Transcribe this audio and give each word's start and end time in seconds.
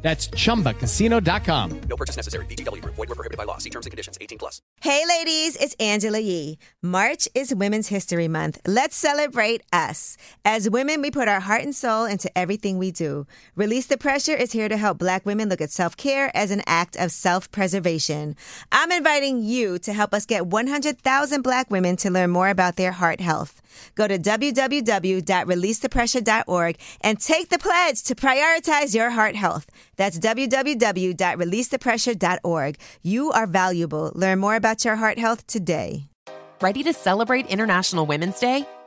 That's 0.00 0.28
chumbacasino.com. 0.28 1.80
No 1.88 1.96
purchase 1.96 2.16
necessary. 2.16 2.46
VGW 2.46 2.82
Group. 2.82 2.94
Void 2.94 3.08
were 3.08 3.14
prohibited 3.16 3.36
by 3.36 3.44
law. 3.44 3.58
See 3.58 3.70
terms 3.70 3.86
and 3.86 3.90
conditions. 3.90 4.16
18 4.20 4.38
plus. 4.38 4.62
Hey, 4.80 5.02
ladies, 5.08 5.56
it's 5.56 5.74
Angela 5.80 6.20
Yee. 6.20 6.56
March 6.82 7.28
is 7.34 7.52
Women's 7.52 7.88
History 7.88 8.28
Month. 8.28 8.60
Let's 8.64 8.94
celebrate 8.94 9.62
us. 9.72 10.16
As 10.44 10.70
women, 10.70 11.02
we 11.02 11.10
put 11.10 11.26
our 11.26 11.40
heart 11.40 11.62
and 11.62 11.74
soul 11.74 12.04
into 12.04 12.30
everything 12.38 12.78
we 12.78 12.92
do. 12.92 13.26
Release 13.56 13.86
the 13.86 13.98
Pressure 13.98 14.36
is 14.36 14.52
here 14.52 14.68
to 14.68 14.76
help 14.76 14.98
Black 14.98 15.26
women 15.26 15.48
look 15.48 15.60
at 15.60 15.70
self 15.72 15.96
care 15.96 16.30
as 16.36 16.52
an 16.52 16.62
act 16.66 16.96
of 16.96 17.10
self 17.10 17.50
preservation. 17.50 18.36
I'm 18.70 18.92
inviting 18.92 19.42
you 19.42 19.80
to 19.80 19.92
help 19.92 20.14
us 20.14 20.26
get 20.26 20.46
100,000 20.46 21.42
Black 21.42 21.70
women 21.70 21.96
to 21.96 22.10
learn 22.10 22.30
more 22.30 22.50
about 22.50 22.76
their 22.76 22.92
heart 22.92 23.20
health. 23.20 23.60
Go 23.94 24.08
to 24.08 24.18
www.releasethepressure.org 24.18 26.76
and 27.00 27.20
take 27.20 27.48
the 27.48 27.58
pledge 27.58 28.02
to 28.04 28.14
prioritize 28.14 28.94
your 28.94 29.10
heart 29.10 29.34
health. 29.36 29.66
That's 29.96 30.18
www.releasethepressure.org. 30.18 32.76
You 33.02 33.32
are 33.32 33.46
valuable. 33.46 34.12
Learn 34.14 34.38
more 34.38 34.56
about 34.56 34.84
your 34.84 34.96
heart 34.96 35.18
health 35.18 35.46
today. 35.46 36.08
Ready 36.60 36.82
to 36.82 36.92
celebrate 36.92 37.46
International 37.46 38.04
Women's 38.04 38.40
Day? 38.40 38.66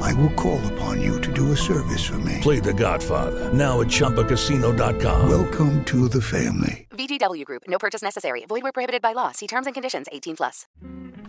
I 0.00 0.12
will 0.14 0.30
call 0.30 0.60
upon 0.72 1.00
you 1.00 1.20
to 1.20 1.32
do 1.32 1.52
a 1.52 1.56
service 1.56 2.04
for 2.04 2.18
me. 2.18 2.38
Play 2.40 2.60
The 2.60 2.72
Godfather 2.72 3.52
now 3.52 3.80
at 3.80 3.88
ChumbaCasino.com. 3.88 5.28
Welcome 5.28 5.84
to 5.86 6.08
the 6.08 6.20
family. 6.22 6.86
VGW 6.90 7.44
Group. 7.44 7.62
No 7.68 7.78
purchase 7.78 8.02
necessary. 8.02 8.44
Void 8.46 8.62
where 8.62 8.72
prohibited 8.72 9.02
by 9.02 9.12
law. 9.12 9.32
See 9.32 9.46
terms 9.46 9.66
and 9.66 9.74
conditions. 9.74 10.06
18 10.12 10.36
plus. 10.36 10.66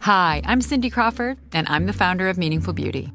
Hi, 0.02 0.42
I'm 0.45 0.61
Cindy 0.61 0.89
Crawford, 0.89 1.38
and 1.53 1.67
I'm 1.70 1.86
the 1.86 1.93
founder 1.93 2.27
of 2.27 2.37
Meaningful 2.37 2.73
Beauty. 2.73 3.11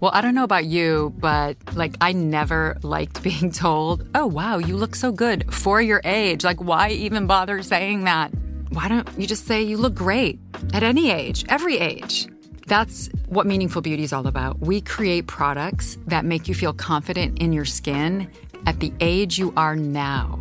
Well, 0.00 0.10
I 0.14 0.20
don't 0.20 0.34
know 0.34 0.44
about 0.44 0.64
you, 0.64 1.14
but 1.18 1.56
like 1.74 1.96
I 2.00 2.12
never 2.12 2.76
liked 2.82 3.22
being 3.28 3.52
told, 3.52 4.08
"Oh, 4.14 4.26
wow, 4.26 4.58
you 4.58 4.76
look 4.76 4.94
so 4.94 5.12
good 5.12 5.52
for 5.52 5.80
your 5.80 6.00
age." 6.04 6.44
Like, 6.44 6.60
why 6.60 6.90
even 6.90 7.26
bother 7.26 7.62
saying 7.62 8.04
that? 8.04 8.32
Why 8.70 8.88
don't 8.88 9.08
you 9.18 9.26
just 9.26 9.46
say 9.46 9.62
you 9.62 9.76
look 9.76 9.94
great 9.94 10.40
at 10.72 10.82
any 10.82 11.10
age, 11.10 11.44
every 11.48 11.78
age? 11.78 12.26
That's 12.66 13.08
what 13.28 13.46
Meaningful 13.46 13.82
Beauty 13.82 14.02
is 14.02 14.12
all 14.12 14.26
about. 14.26 14.60
We 14.60 14.80
create 14.80 15.26
products 15.26 15.98
that 16.06 16.24
make 16.24 16.48
you 16.48 16.54
feel 16.54 16.72
confident 16.72 17.38
in 17.38 17.52
your 17.52 17.64
skin 17.64 18.30
at 18.66 18.80
the 18.80 18.92
age 19.00 19.38
you 19.38 19.52
are 19.56 19.76
now. 19.76 20.38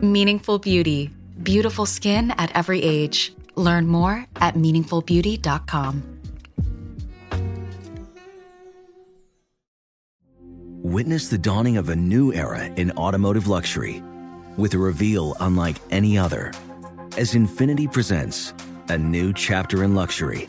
Meaningful 0.00 0.58
Beauty. 0.58 1.10
Beautiful 1.42 1.86
skin 1.86 2.32
at 2.32 2.54
every 2.56 2.82
age. 2.82 3.32
Learn 3.54 3.86
more 3.86 4.26
at 4.36 4.54
meaningfulbeauty.com. 4.54 6.02
Witness 10.82 11.28
the 11.28 11.38
dawning 11.38 11.76
of 11.76 11.90
a 11.90 11.96
new 11.96 12.32
era 12.32 12.64
in 12.64 12.90
automotive 12.92 13.46
luxury 13.46 14.02
with 14.56 14.74
a 14.74 14.78
reveal 14.78 15.36
unlike 15.40 15.76
any 15.90 16.18
other 16.18 16.52
as 17.16 17.34
Infiniti 17.34 17.90
presents 17.92 18.54
a 18.88 18.96
new 18.96 19.32
chapter 19.32 19.84
in 19.84 19.94
luxury, 19.94 20.48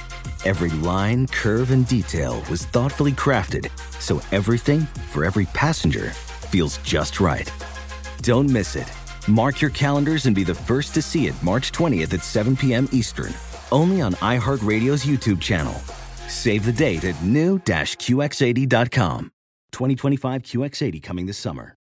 Every 0.43 0.71
line, 0.79 1.27
curve, 1.27 1.69
and 1.69 1.87
detail 1.87 2.43
was 2.49 2.65
thoughtfully 2.65 3.11
crafted 3.11 3.69
so 3.99 4.19
everything 4.31 4.79
for 5.11 5.23
every 5.23 5.45
passenger 5.45 6.09
feels 6.49 6.79
just 6.79 7.19
right. 7.19 7.51
Don't 8.23 8.49
miss 8.49 8.75
it. 8.75 8.91
Mark 9.27 9.61
your 9.61 9.69
calendars 9.69 10.25
and 10.25 10.35
be 10.35 10.43
the 10.43 10.55
first 10.55 10.95
to 10.95 11.01
see 11.03 11.27
it 11.27 11.35
March 11.43 11.71
20th 11.71 12.11
at 12.15 12.23
7 12.23 12.57
p.m. 12.57 12.89
Eastern, 12.91 13.31
only 13.71 14.01
on 14.01 14.13
iHeartRadio's 14.13 15.05
YouTube 15.05 15.39
channel. 15.39 15.75
Save 16.27 16.65
the 16.65 16.73
date 16.73 17.03
at 17.03 17.23
new-QX80.com. 17.23 19.31
2025 19.71 20.41
QX80 20.41 21.03
coming 21.03 21.27
this 21.27 21.37
summer. 21.37 21.75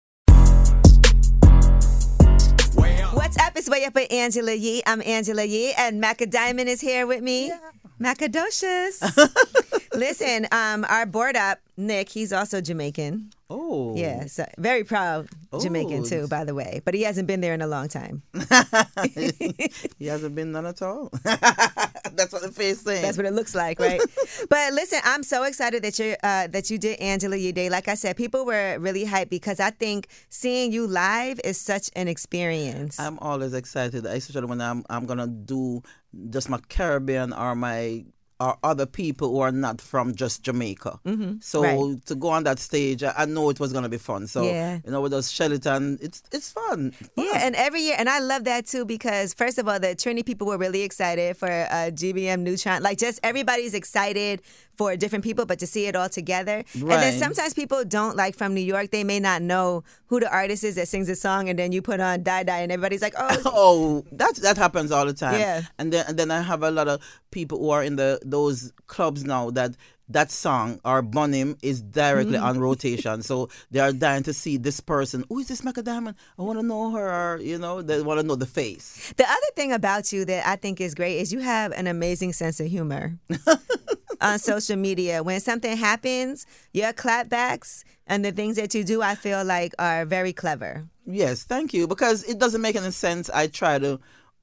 What's 3.13 3.39
up? 3.39 3.57
It's 3.57 3.71
Way 3.71 3.85
Up 3.85 3.95
with 3.95 4.13
Angela 4.13 4.55
Yee. 4.55 4.83
I'm 4.87 5.01
Angela 5.03 5.45
Yee, 5.45 5.73
and 5.79 6.03
Macka 6.03 6.29
Diamond 6.31 6.69
is 6.69 6.81
here 6.81 7.07
with 7.07 7.23
me. 7.23 7.53
Macadocious. 8.01 9.01
Listen, 9.93 10.47
um, 10.53 10.85
our 10.89 11.05
board 11.07 11.37
up, 11.37 11.59
Nick, 11.77 12.09
he's 12.09 12.33
also 12.33 12.61
Jamaican. 12.61 13.31
Oh. 13.49 13.97
Yeah, 13.97 14.27
so 14.27 14.45
very 14.59 14.85
proud 14.85 15.29
Jamaican 15.61 16.03
Oh. 16.03 16.09
too, 16.09 16.29
by 16.29 16.45
the 16.45 16.55
way. 16.55 16.81
But 16.85 16.95
he 16.95 17.03
hasn't 17.03 17.27
been 17.27 17.41
there 17.41 17.55
in 17.55 17.61
a 17.63 17.67
long 17.67 17.89
time. 17.89 18.23
he 19.99 20.07
hasn't 20.07 20.35
been 20.37 20.53
none 20.53 20.67
at 20.67 20.81
all. 20.83 21.11
That's 21.25 22.33
what 22.33 22.43
the 22.43 22.53
face 22.53 22.83
saying. 22.83 23.03
That's 23.03 23.17
what 23.17 23.27
it 23.27 23.33
looks 23.33 23.55
like, 23.55 23.81
right? 23.81 24.01
but 24.49 24.73
listen, 24.73 25.01
I'm 25.05 25.23
so 25.25 25.43
excited 25.45 25.83
that 25.83 25.99
you 25.99 26.15
uh, 26.23 26.47
that 26.49 26.71
you 26.71 26.79
did 26.79 27.01
Angela 27.01 27.37
Yee 27.37 27.51
Day. 27.53 27.69
Like 27.71 27.89
I 27.89 27.95
said, 27.95 28.17
people 28.17 28.45
were 28.45 28.79
really 28.79 29.05
hyped 29.05 29.31
because 29.31 29.59
I 29.59 29.71
think 29.71 30.07
seeing 30.29 30.71
you 30.73 30.87
live 30.87 31.41
is 31.45 31.61
such 31.61 31.91
an 31.97 32.07
experience. 32.09 33.01
I'm 33.01 33.19
always 33.19 33.55
excited, 33.55 34.07
especially 34.07 34.47
when 34.47 34.61
I'm 34.61 34.85
I'm 34.91 35.07
gonna 35.07 35.27
do 35.27 35.83
just 36.31 36.49
my 36.49 36.59
Caribbean 36.69 37.33
or 37.33 37.55
my 37.55 38.05
or 38.41 38.57
other 38.65 38.87
people 38.87 39.29
who 39.31 39.41
are 39.41 39.53
not 39.53 39.81
from 39.81 40.15
just 40.15 40.43
Jamaica. 40.43 40.99
Mhm, 41.07 41.45
So 41.45 41.63
right. 41.63 42.07
to 42.07 42.15
go 42.15 42.29
on 42.29 42.45
that 42.45 42.59
stage, 42.59 43.03
I, 43.03 43.13
I 43.19 43.25
know 43.27 43.51
it 43.51 43.61
was 43.61 43.73
gonna 43.73 43.89
be 43.91 43.99
fun. 43.99 44.27
So 44.27 44.43
Yeah. 44.45 44.79
you 44.85 44.91
know, 44.91 45.01
with 45.03 45.13
those 45.13 45.31
Shellington, 45.31 45.99
it's 46.03 46.23
it's 46.33 46.51
fun. 46.51 46.93
Yeah, 47.17 47.39
and 47.47 47.55
every 47.55 47.83
year, 47.83 47.97
and 47.99 48.09
I 48.09 48.19
love 48.21 48.45
that 48.45 48.67
too 48.67 48.85
because 48.87 49.35
first 49.35 49.59
of 49.59 49.69
all, 49.69 49.79
the 49.79 49.95
Trinity 49.95 50.23
people 50.23 50.47
were 50.47 50.59
really 50.59 50.83
excited 50.83 51.37
for 51.37 51.49
uh, 51.51 51.91
GBM 51.93 52.41
Nutron. 52.43 52.83
Like, 52.83 52.99
just 52.99 53.21
everybody's 53.23 53.75
excited 53.75 54.41
for 54.77 54.97
different 54.97 55.23
people, 55.23 55.45
but 55.45 55.59
to 55.59 55.67
see 55.67 55.85
it 55.87 55.95
all 55.95 56.09
together. 56.09 56.65
And 56.75 56.89
then 56.89 57.19
sometimes 57.19 57.53
people 57.53 57.85
don't 57.85 58.17
like 58.17 58.35
from 58.35 58.55
New 58.55 58.63
York. 58.63 58.91
They 58.91 59.05
may 59.05 59.21
not 59.21 59.43
know 59.43 59.85
who 60.07 60.21
the 60.21 60.33
artist 60.33 60.65
is 60.65 60.77
that 60.77 60.89
sings 60.89 61.09
a 61.11 61.15
song, 61.17 61.51
and 61.51 61.59
then 61.59 61.71
you 61.73 61.83
put 61.83 62.01
on 62.01 62.23
Dye 62.23 62.45
Dye, 62.45 62.61
and 62.61 62.73
everybody's 62.73 63.03
like, 63.03 63.15
"Oh, 63.19 63.37
Oh, 63.63 64.05
that 64.13 64.37
that 64.37 64.57
happens 64.57 64.91
all 64.91 65.05
the 65.05 65.13
time. 65.13 65.39
Yeah. 65.39 65.63
And 65.79 65.93
then 65.93 66.07
and 66.09 66.19
then 66.19 66.31
I 66.31 66.41
have 66.41 66.63
a 66.63 66.71
lot 66.71 66.89
of 66.89 67.01
people 67.31 67.59
who 67.59 67.71
are 67.71 67.83
in 67.83 67.97
the 67.97 68.19
those 68.25 68.73
clubs 68.87 69.25
now 69.25 69.51
that 69.51 69.77
that 70.09 70.31
song 70.33 70.81
or 70.85 71.03
Bun 71.03 71.33
Him 71.33 71.57
is 71.63 71.81
directly 71.81 72.37
Mm. 72.37 72.43
on 72.43 72.59
rotation. 72.59 73.23
So 73.23 73.49
they 73.71 73.79
are 73.79 73.93
dying 73.93 74.25
to 74.25 74.33
see 74.33 74.57
this 74.57 74.81
person. 74.81 75.25
Who 75.29 75.39
is 75.39 75.47
this 75.47 75.61
Macka 75.61 75.85
Diamond? 75.85 76.17
I 76.37 76.43
want 76.43 76.59
to 76.59 76.65
know 76.67 76.91
her. 76.91 77.09
Or, 77.35 77.39
you 77.41 77.57
know, 77.59 77.81
they 77.81 78.03
want 78.03 78.19
to 78.21 78.27
know 78.27 78.35
the 78.35 78.45
face. 78.47 79.13
The 79.17 79.23
other 79.23 79.51
thing 79.55 79.71
about 79.73 80.13
you 80.13 80.25
that 80.25 80.49
I 80.49 80.57
think 80.57 80.81
is 80.81 80.97
great 80.97 81.19
is 81.21 81.33
you 81.33 81.39
have 81.39 81.71
an 81.73 81.87
amazing 81.87 82.33
sense 82.33 82.59
of 82.59 82.67
humor 82.67 83.19
on 84.21 84.39
social 84.41 84.75
media. 84.77 85.23
When 85.23 85.39
something 85.41 85.77
happens, 85.77 86.45
your 86.73 86.93
clapbacks 86.93 87.85
and 88.07 88.25
the 88.25 88.33
things 88.33 88.57
that 88.57 88.75
you 88.75 88.83
do, 88.83 89.03
I 89.03 89.15
feel 89.15 89.45
like 89.45 89.75
are 89.79 90.05
very 90.05 90.33
clever. 90.33 90.89
Yes, 91.07 91.45
thank 91.45 91.73
you. 91.73 91.87
Because 91.87 92.25
it 92.25 92.41
doesn't 92.41 92.61
make 92.61 92.75
any 92.77 92.91
sense. 92.91 93.31
I 93.31 93.47
try 93.47 93.79
to 93.79 94.01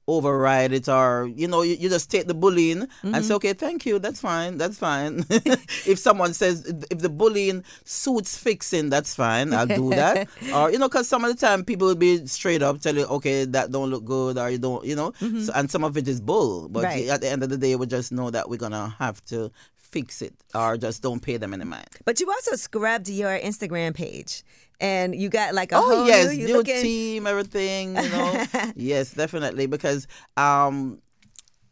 override 0.07 0.71
it 0.71 0.87
or 0.87 1.29
you 1.35 1.47
know 1.47 1.61
you, 1.61 1.75
you 1.75 1.89
just 1.89 2.09
take 2.09 2.27
the 2.27 2.33
bullying 2.33 2.87
and 3.03 3.15
say 3.15 3.21
mm-hmm. 3.21 3.33
okay 3.33 3.53
thank 3.53 3.85
you. 3.85 3.99
That's 3.99 4.21
fine. 4.21 4.57
That's 4.57 4.77
fine. 4.77 5.25
If 5.85 5.99
someone 5.99 6.33
says 6.33 6.65
if 6.89 6.99
the 6.99 7.09
bullying 7.09 7.63
suits 7.83 8.37
fixing 8.37 8.89
that's 8.89 9.15
fine. 9.15 9.53
I'll 9.53 9.67
do 9.67 9.89
that. 9.91 10.27
Or 10.53 10.71
you 10.71 10.79
know 10.79 10.87
because 10.87 11.07
some 11.07 11.25
of 11.25 11.29
the 11.35 11.39
time 11.39 11.65
people 11.65 11.87
will 11.87 11.95
be 11.95 12.25
straight 12.27 12.61
up 12.61 12.79
tell 12.79 12.95
you 12.95 13.05
okay 13.19 13.45
that 13.45 13.71
don't 13.71 13.89
look 13.89 14.05
good 14.05 14.37
or 14.37 14.49
you 14.49 14.57
don't 14.57 14.85
you 14.85 14.95
know? 14.95 15.11
Mm-hmm. 15.19 15.41
So, 15.41 15.53
and 15.55 15.69
some 15.69 15.83
of 15.83 15.97
it 15.97 16.07
is 16.07 16.21
bull 16.21 16.69
but 16.69 16.83
Right. 16.83 17.07
at 17.07 17.21
the 17.21 17.27
end 17.29 17.43
of 17.43 17.49
the 17.49 17.57
day 17.57 17.75
we 17.75 17.85
just 17.85 18.11
know 18.11 18.29
that 18.31 18.49
we're 18.49 18.57
gonna 18.57 18.95
have 18.99 19.23
to 19.25 19.51
fix 19.91 20.21
it 20.21 20.33
or 20.53 20.77
just 20.77 21.01
don't 21.01 21.21
pay 21.21 21.37
them 21.37 21.53
any 21.53 21.63
mind 21.65 21.87
But 22.05 22.19
you 22.19 22.29
also 22.29 22.55
scrubbed 22.55 23.09
your 23.09 23.37
Instagram 23.39 23.93
page 23.93 24.43
and 24.79 25.15
you 25.15 25.29
got 25.29 25.53
like 25.53 25.71
a 25.71 25.77
oh 25.77 25.81
whole 25.81 26.07
yes, 26.07 26.31
new, 26.33 26.45
new 26.47 26.57
looking, 26.57 26.81
team, 26.81 27.25
everything. 27.25 27.95
You 27.95 28.09
know, 28.09 28.45
yes, 28.75 29.11
definitely 29.11 29.65
because 29.65 30.07
um, 30.37 31.01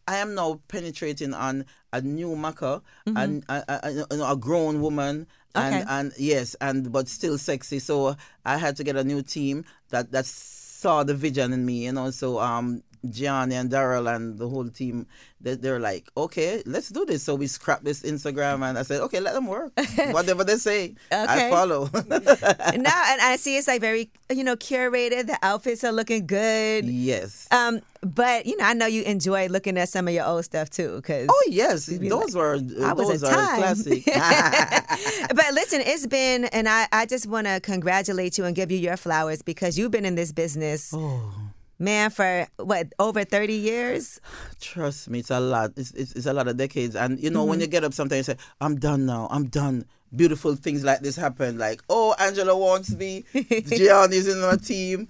I 0.07 0.17
am 0.17 0.35
now 0.35 0.59
penetrating 0.67 1.33
on 1.33 1.65
a 1.93 2.01
new 2.01 2.35
Macka 2.35 2.81
and 3.05 3.43
a, 3.49 3.63
a, 3.67 3.79
a, 3.83 3.91
you 3.91 4.05
know, 4.17 4.31
a 4.31 4.35
grown 4.35 4.81
woman. 4.81 5.27
And, 5.55 5.75
Okay. 5.75 5.83
and 5.87 6.11
yes, 6.17 6.55
and 6.59 6.91
but 6.91 7.07
still 7.07 7.37
sexy. 7.37 7.79
So 7.79 8.17
I 8.45 8.57
had 8.57 8.75
to 8.77 8.83
get 8.83 8.97
a 8.97 9.03
new 9.05 9.21
team 9.21 9.63
that 9.89 10.11
that 10.11 10.25
saw 10.25 11.03
the 11.03 11.13
vision 11.13 11.53
in 11.53 11.65
me, 11.65 11.85
you 11.85 11.93
know. 11.93 12.11
So 12.11 12.39
um, 12.39 12.83
Gianni 13.11 13.55
and 13.55 13.69
Daryl 13.69 14.13
and 14.15 14.37
the 14.37 14.47
whole 14.49 14.67
team, 14.69 15.07
they, 15.41 15.55
they're 15.55 15.79
like, 15.79 16.09
okay, 16.17 16.61
let's 16.65 16.89
do 16.89 17.05
this. 17.05 17.23
So 17.23 17.35
we 17.35 17.47
scrapped 17.47 17.83
this 17.83 18.01
Instagram, 18.03 18.67
and 18.67 18.77
I 18.77 18.83
said, 18.83 19.01
okay, 19.01 19.19
let 19.19 19.33
them 19.33 19.47
work. 19.47 19.71
Whatever 20.11 20.43
they 20.43 20.57
say, 20.57 20.95
I 21.11 21.49
follow. 21.49 21.89
Now 22.75 23.03
and 23.11 23.21
I 23.21 23.37
see 23.39 23.57
it's 23.57 23.67
like 23.67 23.81
very 23.81 24.09
you 24.31 24.43
know 24.43 24.55
curated. 24.55 25.27
The 25.27 25.37
outfits 25.41 25.83
are 25.83 25.91
looking 25.91 26.25
good. 26.27 26.85
yes. 26.85 27.47
Um, 27.51 27.79
but 28.01 28.45
you 28.45 28.55
know, 28.57 28.65
I 28.65 28.73
know 28.73 28.85
you 28.85 29.03
enjoy 29.03 29.47
looking 29.47 29.77
at 29.77 29.89
some 29.89 30.07
of 30.07 30.13
your 30.13 30.25
old 30.25 30.45
stuff 30.45 30.69
too, 30.69 30.97
because 30.97 31.27
Oh 31.29 31.43
yes, 31.47 31.85
those 31.87 32.35
were 32.35 32.55
I 32.83 32.93
was 32.93 33.07
those 33.07 33.23
are 33.23 33.31
time. 33.31 33.57
classic. 33.57 34.03
but 35.35 35.53
listen, 35.53 35.81
it's 35.81 36.05
been, 36.07 36.45
and 36.45 36.67
I, 36.69 36.87
I 36.91 37.05
just 37.05 37.27
want 37.27 37.47
to 37.47 37.59
congratulate 37.61 38.37
you 38.37 38.45
and 38.45 38.55
give 38.55 38.71
you 38.71 38.77
your 38.77 38.97
flowers 38.97 39.41
because 39.41 39.77
you've 39.77 39.91
been 39.91 40.05
in 40.05 40.15
this 40.15 40.31
business, 40.31 40.91
Oh. 40.93 41.31
Man, 41.79 42.09
for 42.09 42.47
what 42.57 42.93
over 42.99 43.23
thirty 43.23 43.55
years. 43.55 44.19
Trust 44.59 45.09
me, 45.09 45.19
it's 45.19 45.31
a 45.31 45.39
lot. 45.39 45.71
It's, 45.75 45.91
it's, 45.91 46.13
it's 46.13 46.25
a 46.25 46.33
lot 46.33 46.47
of 46.47 46.57
decades. 46.57 46.95
And 46.95 47.19
you 47.19 47.29
know, 47.29 47.43
when 47.43 47.59
mm-hmm. 47.59 47.61
you 47.61 47.67
get 47.67 47.83
up, 47.83 47.93
sometimes 47.93 48.27
you 48.27 48.33
say, 48.33 48.39
"I'm 48.61 48.75
done 48.75 49.05
now. 49.05 49.27
I'm 49.31 49.45
done." 49.45 49.85
Beautiful 50.15 50.55
things 50.55 50.83
like 50.83 50.99
this 51.01 51.15
happen. 51.15 51.57
Like, 51.57 51.81
oh, 51.89 52.15
Angela 52.19 52.55
wants 52.57 52.91
me. 52.91 53.23
Gianni's 53.33 54.27
in 54.27 54.39
my 54.39 54.55
team, 54.55 55.07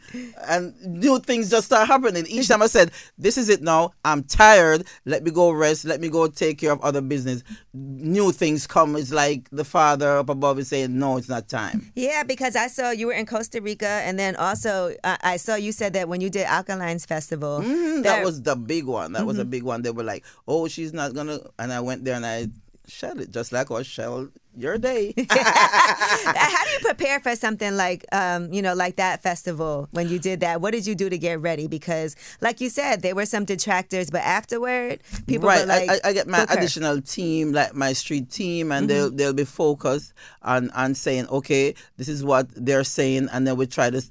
and 0.47 0.74
new 0.86 1.19
things 1.19 1.50
just 1.50 1.68
start 1.68 1.88
happening. 1.88 2.25
Each 2.27 2.47
time 2.47 2.62
I 2.62 2.68
said, 2.68 2.92
"This 3.18 3.38
is 3.38 3.50
it 3.50 3.62
now. 3.62 3.92
I'm 4.03 4.24
tired. 4.24 4.86
Let 5.03 5.24
me 5.24 5.31
go 5.31 5.51
rest. 5.51 5.86
Let 5.86 6.00
me 6.01 6.09
go 6.09 6.27
take 6.27 6.57
care 6.59 6.71
of 6.71 6.81
other 6.81 7.01
business." 7.01 7.44
New 7.74 8.31
things 8.31 8.65
come. 8.65 8.95
It's 8.95 9.12
like 9.12 9.47
the 9.51 9.65
father 9.65 10.18
up 10.18 10.30
above 10.30 10.57
is 10.59 10.69
saying, 10.69 10.98
"No, 10.98 11.18
it's 11.18 11.30
not 11.30 11.50
time." 11.50 11.91
Yeah, 11.95 12.24
because 12.24 12.56
I 12.56 12.68
saw 12.68 12.89
you 12.91 13.07
were 13.07 13.13
in 13.13 13.25
Costa 13.25 13.62
Rica, 13.62 13.88
and 13.88 14.18
then 14.18 14.36
also 14.38 14.95
uh, 15.03 15.18
I 15.21 15.38
saw 15.38 15.56
you 15.56 15.71
said 15.74 15.94
that 15.94 16.07
when 16.09 16.21
you 16.21 16.30
did 16.30 16.48
Alkalines 16.48 17.06
Festival, 17.06 17.59
Mhm, 17.62 18.03
that 18.03 18.24
was 18.24 18.41
the 18.41 18.56
big 18.56 18.86
one. 18.86 19.12
That 19.12 19.19
Mm-hmm. 19.19 19.27
was 19.27 19.38
a 19.39 19.45
big 19.45 19.63
one. 19.63 19.81
They 19.83 19.91
were 19.91 20.03
like, 20.03 20.24
"Oh, 20.48 20.68
she's 20.68 20.94
not 20.94 21.13
gonna," 21.13 21.39
and 21.59 21.71
I 21.74 21.81
went 21.81 22.06
there 22.06 22.15
and 22.15 22.25
I 22.25 22.48
shelled 22.88 23.19
it 23.19 23.31
just 23.31 23.51
like 23.51 23.69
I 23.71 23.81
shelled 23.81 24.31
your 24.57 24.78
day. 24.78 25.13
How 25.30 26.63
do 26.66 26.69
you 26.72 26.80
prepare 26.81 27.19
for 27.19 27.36
something 27.36 27.75
like, 27.75 28.06
um, 28.12 28.52
you 28.52 28.62
know, 28.62 28.74
like 28.74 28.98
that 28.98 29.22
festival 29.24 29.88
when 29.92 30.10
you 30.10 30.19
did 30.19 30.42
that? 30.42 30.62
What 30.62 30.72
did 30.72 30.86
you 30.86 30.96
do 30.96 31.10
to 31.10 31.18
get 31.18 31.40
ready? 31.42 31.68
Because, 31.68 32.16
like 32.42 32.62
you 32.62 32.69
said, 32.69 33.02
there 33.02 33.16
were 33.16 33.25
some 33.25 33.46
detractors, 33.46 34.10
but 34.10 34.22
afterward, 34.22 35.02
people 35.28 35.48
right, 35.48 35.62
were 35.62 35.68
like, 35.68 35.90
I, 35.90 36.10
I, 36.10 36.13
get 36.13 36.28
my 36.28 36.46
additional 36.50 37.02
team, 37.02 37.52
like 37.54 37.74
my 37.74 37.94
street 37.94 38.30
team, 38.30 38.72
and 38.72 38.90
they'll 38.90 39.06
Mm-hmm. 39.06 39.18
they'll 39.18 39.34
be 39.34 39.46
focused 39.46 40.13
on 40.42 40.69
on 40.72 40.96
saying, 40.96 41.28
"Okay, 41.28 41.75
this 41.98 42.08
is 42.08 42.24
what 42.24 42.48
they're 42.56 42.84
saying," 42.84 43.30
and 43.31 43.46
then 43.48 43.58
we 43.58 43.66
try 43.68 43.90
to. 43.90 44.01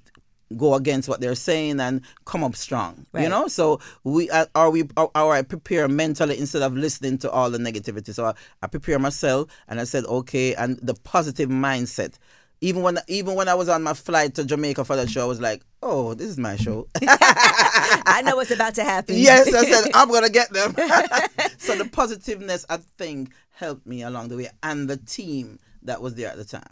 Go 0.57 0.75
against 0.75 1.09
what 1.09 1.21
they're 1.21 1.35
saying 1.35 1.81
and 1.81 2.01
come 2.25 2.45
up 2.45 2.57
strong, 2.57 3.07
you 3.15 3.29
know. 3.29 3.49
So 3.49 3.81
we 4.05 4.31
uh, 4.31 4.47
are 4.55 4.71
we 4.71 4.85
are, 4.97 5.11
are 5.15 5.33
I 5.33 5.43
prepare 5.43 5.89
mentally 5.89 6.39
instead 6.39 6.63
of 6.63 6.75
listening 6.75 7.19
to 7.19 7.31
all 7.31 7.51
the 7.51 7.59
negativity. 7.59 8.15
So 8.15 8.27
I, 8.27 8.35
I 8.63 8.67
prepare 8.67 8.99
myself, 8.99 9.49
and 9.69 9.81
I 9.81 9.85
said 9.85 10.05
okay, 10.05 10.55
and 10.55 10.79
the 10.83 10.95
positive 10.95 11.49
mindset. 11.49 12.15
Even 12.61 12.83
when 12.83 12.99
even 13.09 13.35
when 13.35 13.49
I 13.49 13.55
was 13.55 13.69
on 13.69 13.83
my 13.83 13.93
flight 13.93 14.35
to 14.37 14.45
Jamaica 14.45 14.85
for 14.85 14.97
the 14.97 15.07
show, 15.07 15.23
I 15.23 15.27
was 15.27 15.41
like, 15.41 15.63
oh, 15.83 16.15
this 16.15 16.29
is 16.29 16.39
my 16.39 16.57
show. 16.57 16.87
I 17.07 18.23
know 18.25 18.37
what's 18.37 18.51
about 18.51 18.75
to 18.77 18.85
happen. 18.85 19.17
Yes, 19.19 19.53
I 19.53 19.65
said 19.67 19.91
I'm 19.95 20.11
gonna 20.11 20.31
get 20.31 20.51
them. 20.53 20.75
so 21.59 21.77
the 21.77 21.89
positiveness, 21.93 22.65
I 22.71 22.79
think, 22.97 23.33
helped 23.51 23.87
me 23.87 24.03
along 24.03 24.29
the 24.29 24.37
way, 24.37 24.49
and 24.63 24.89
the 24.89 24.97
team 24.97 25.59
that 25.83 26.01
was 26.01 26.15
there 26.15 26.31
at 26.31 26.37
the 26.37 26.45
time. 26.45 26.71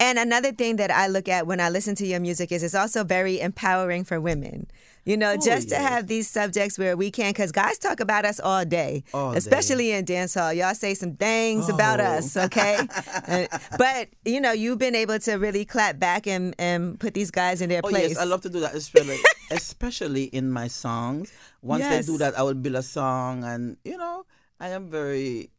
And 0.00 0.18
another 0.18 0.52
thing 0.52 0.76
that 0.76 0.90
I 0.90 1.06
look 1.08 1.28
at 1.28 1.46
when 1.46 1.60
I 1.60 1.68
listen 1.68 1.94
to 1.96 2.06
your 2.06 2.20
music 2.20 2.52
is 2.52 2.62
it's 2.62 2.74
also 2.74 3.04
very 3.04 3.40
empowering 3.40 4.04
for 4.04 4.20
women. 4.20 4.66
You 5.04 5.16
know, 5.16 5.32
oh, 5.32 5.44
just 5.44 5.70
to 5.70 5.76
Oh, 5.76 5.82
have 5.82 6.06
these 6.06 6.30
subjects 6.30 6.78
where 6.78 6.96
we 6.96 7.10
can, 7.10 7.30
because 7.30 7.50
guys 7.50 7.76
talk 7.76 7.98
about 7.98 8.24
us 8.24 8.38
all 8.38 8.64
day, 8.64 9.02
All 9.12 9.32
especially 9.32 9.90
in 9.90 10.04
dance 10.04 10.34
hall. 10.34 10.52
Y'all 10.52 10.74
say 10.76 10.94
some 10.94 11.16
things 11.16 11.68
about 11.68 11.98
Oh. 11.98 12.04
us, 12.04 12.36
okay? 12.36 12.78
But 13.78 14.08
you 14.24 14.40
know, 14.40 14.52
you've 14.52 14.78
been 14.78 14.94
able 14.94 15.18
to 15.20 15.32
really 15.34 15.64
clap 15.64 15.98
back 15.98 16.26
and, 16.28 16.54
and 16.58 17.00
put 17.00 17.14
these 17.14 17.30
guys 17.32 17.60
in 17.60 17.68
their 17.68 17.80
Oh 17.82 17.88
place. 17.88 18.10
yes, 18.10 18.18
I 18.18 18.24
love 18.24 18.42
to 18.42 18.48
do 18.50 18.60
that, 18.60 18.74
especially 18.74 19.18
especially 19.50 20.24
in 20.24 20.50
my 20.52 20.68
songs. 20.68 21.32
Once 21.62 21.80
Yes. 21.82 22.06
they 22.06 22.12
do 22.12 22.18
that, 22.18 22.38
I 22.38 22.42
will 22.42 22.54
build 22.54 22.76
a 22.76 22.82
song, 22.82 23.42
and 23.44 23.76
you 23.84 23.96
know, 23.96 24.24
I 24.60 24.68
am 24.68 24.88
very 24.88 25.50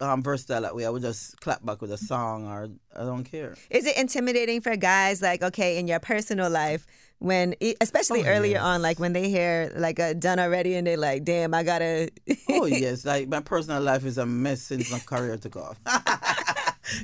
um, 0.00 0.22
versatile 0.22 0.62
that 0.62 0.74
way. 0.74 0.84
I 0.86 0.90
would 0.90 1.02
just 1.02 1.40
clap 1.40 1.64
back 1.64 1.80
with 1.80 1.92
a 1.92 1.96
song, 1.98 2.46
or 2.46 2.68
I 2.94 3.04
don't 3.04 3.24
care. 3.24 3.54
Is 3.70 3.86
it 3.86 3.96
intimidating 3.96 4.60
for 4.60 4.76
guys, 4.76 5.20
like, 5.22 5.42
okay, 5.42 5.78
in 5.78 5.86
your 5.88 6.00
personal 6.00 6.50
life, 6.50 6.86
when, 7.18 7.54
especially 7.80 8.22
Oh, 8.24 8.28
earlier 8.28 8.52
yes. 8.56 8.62
on, 8.62 8.82
like 8.82 8.98
when 8.98 9.12
they 9.12 9.28
hear 9.30 9.72
like 9.76 9.98
a 9.98 10.14
done 10.14 10.38
already 10.38 10.74
and 10.74 10.86
they're 10.86 10.96
like, 10.96 11.24
damn, 11.24 11.54
I 11.54 11.62
gotta. 11.62 12.10
Oh 12.50 12.66
yes, 12.66 13.04
like 13.04 13.28
my 13.28 13.40
personal 13.40 13.80
life 13.82 14.04
is 14.04 14.18
a 14.18 14.26
mess 14.26 14.62
since 14.62 14.90
my 14.90 14.98
career 14.98 15.36
took 15.38 15.56
off. 15.56 15.78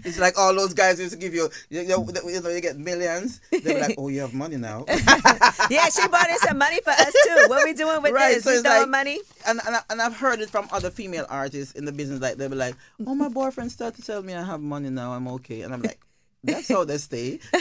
it's 0.05 0.19
like 0.19 0.39
all 0.39 0.55
those 0.55 0.75
guys 0.75 0.99
used 1.01 1.13
to 1.13 1.19
give 1.19 1.35
you, 1.35 1.49
you 1.69 1.85
know, 1.87 2.07
you, 2.27 2.41
know, 2.41 2.49
you 2.49 2.61
get 2.61 2.77
millions. 2.79 3.41
They're 3.51 3.81
like, 3.81 3.95
oh, 3.99 4.09
you 4.09 4.21
have 4.21 4.35
money 4.35 4.57
now. 4.57 4.85
yeah, 5.71 5.89
she 5.89 6.07
brought 6.09 6.29
in 6.31 6.39
some 6.39 6.59
money 6.59 6.81
for 6.83 6.91
us 6.91 7.13
too. 7.27 7.45
What 7.49 7.65
we 7.65 7.73
doing 7.75 8.03
with 8.03 8.13
Right, 8.13 8.35
this? 8.35 8.45
so 8.45 8.53
we 8.53 8.61
throwing 8.63 8.81
like- 8.83 8.89
money? 8.91 9.19
and 9.47 9.61
and, 9.67 9.77
I, 9.77 9.81
and 9.91 10.03
I've 10.03 10.17
heard 10.17 10.41
it 10.41 10.51
from 10.51 10.69
other 10.73 10.91
female 10.91 11.27
artists 11.29 11.75
in 11.75 11.85
the 11.85 11.93
business. 11.93 12.21
Like 12.21 12.37
they'll 12.37 12.49
be 12.51 12.57
like, 12.57 12.75
"Oh, 13.07 13.15
my 13.15 13.29
boyfriend 13.29 13.73
started 13.73 14.01
to 14.01 14.07
tell 14.07 14.23
me 14.23 14.35
I 14.35 14.43
have 14.45 14.61
money 14.61 14.91
now. 14.91 15.13
I'm 15.13 15.27
okay," 15.29 15.63
and 15.63 15.73
I'm 15.73 15.83
like. 15.83 15.99
That's 16.43 16.69
how 16.69 16.85
they 16.85 16.97
stay. 16.99 17.39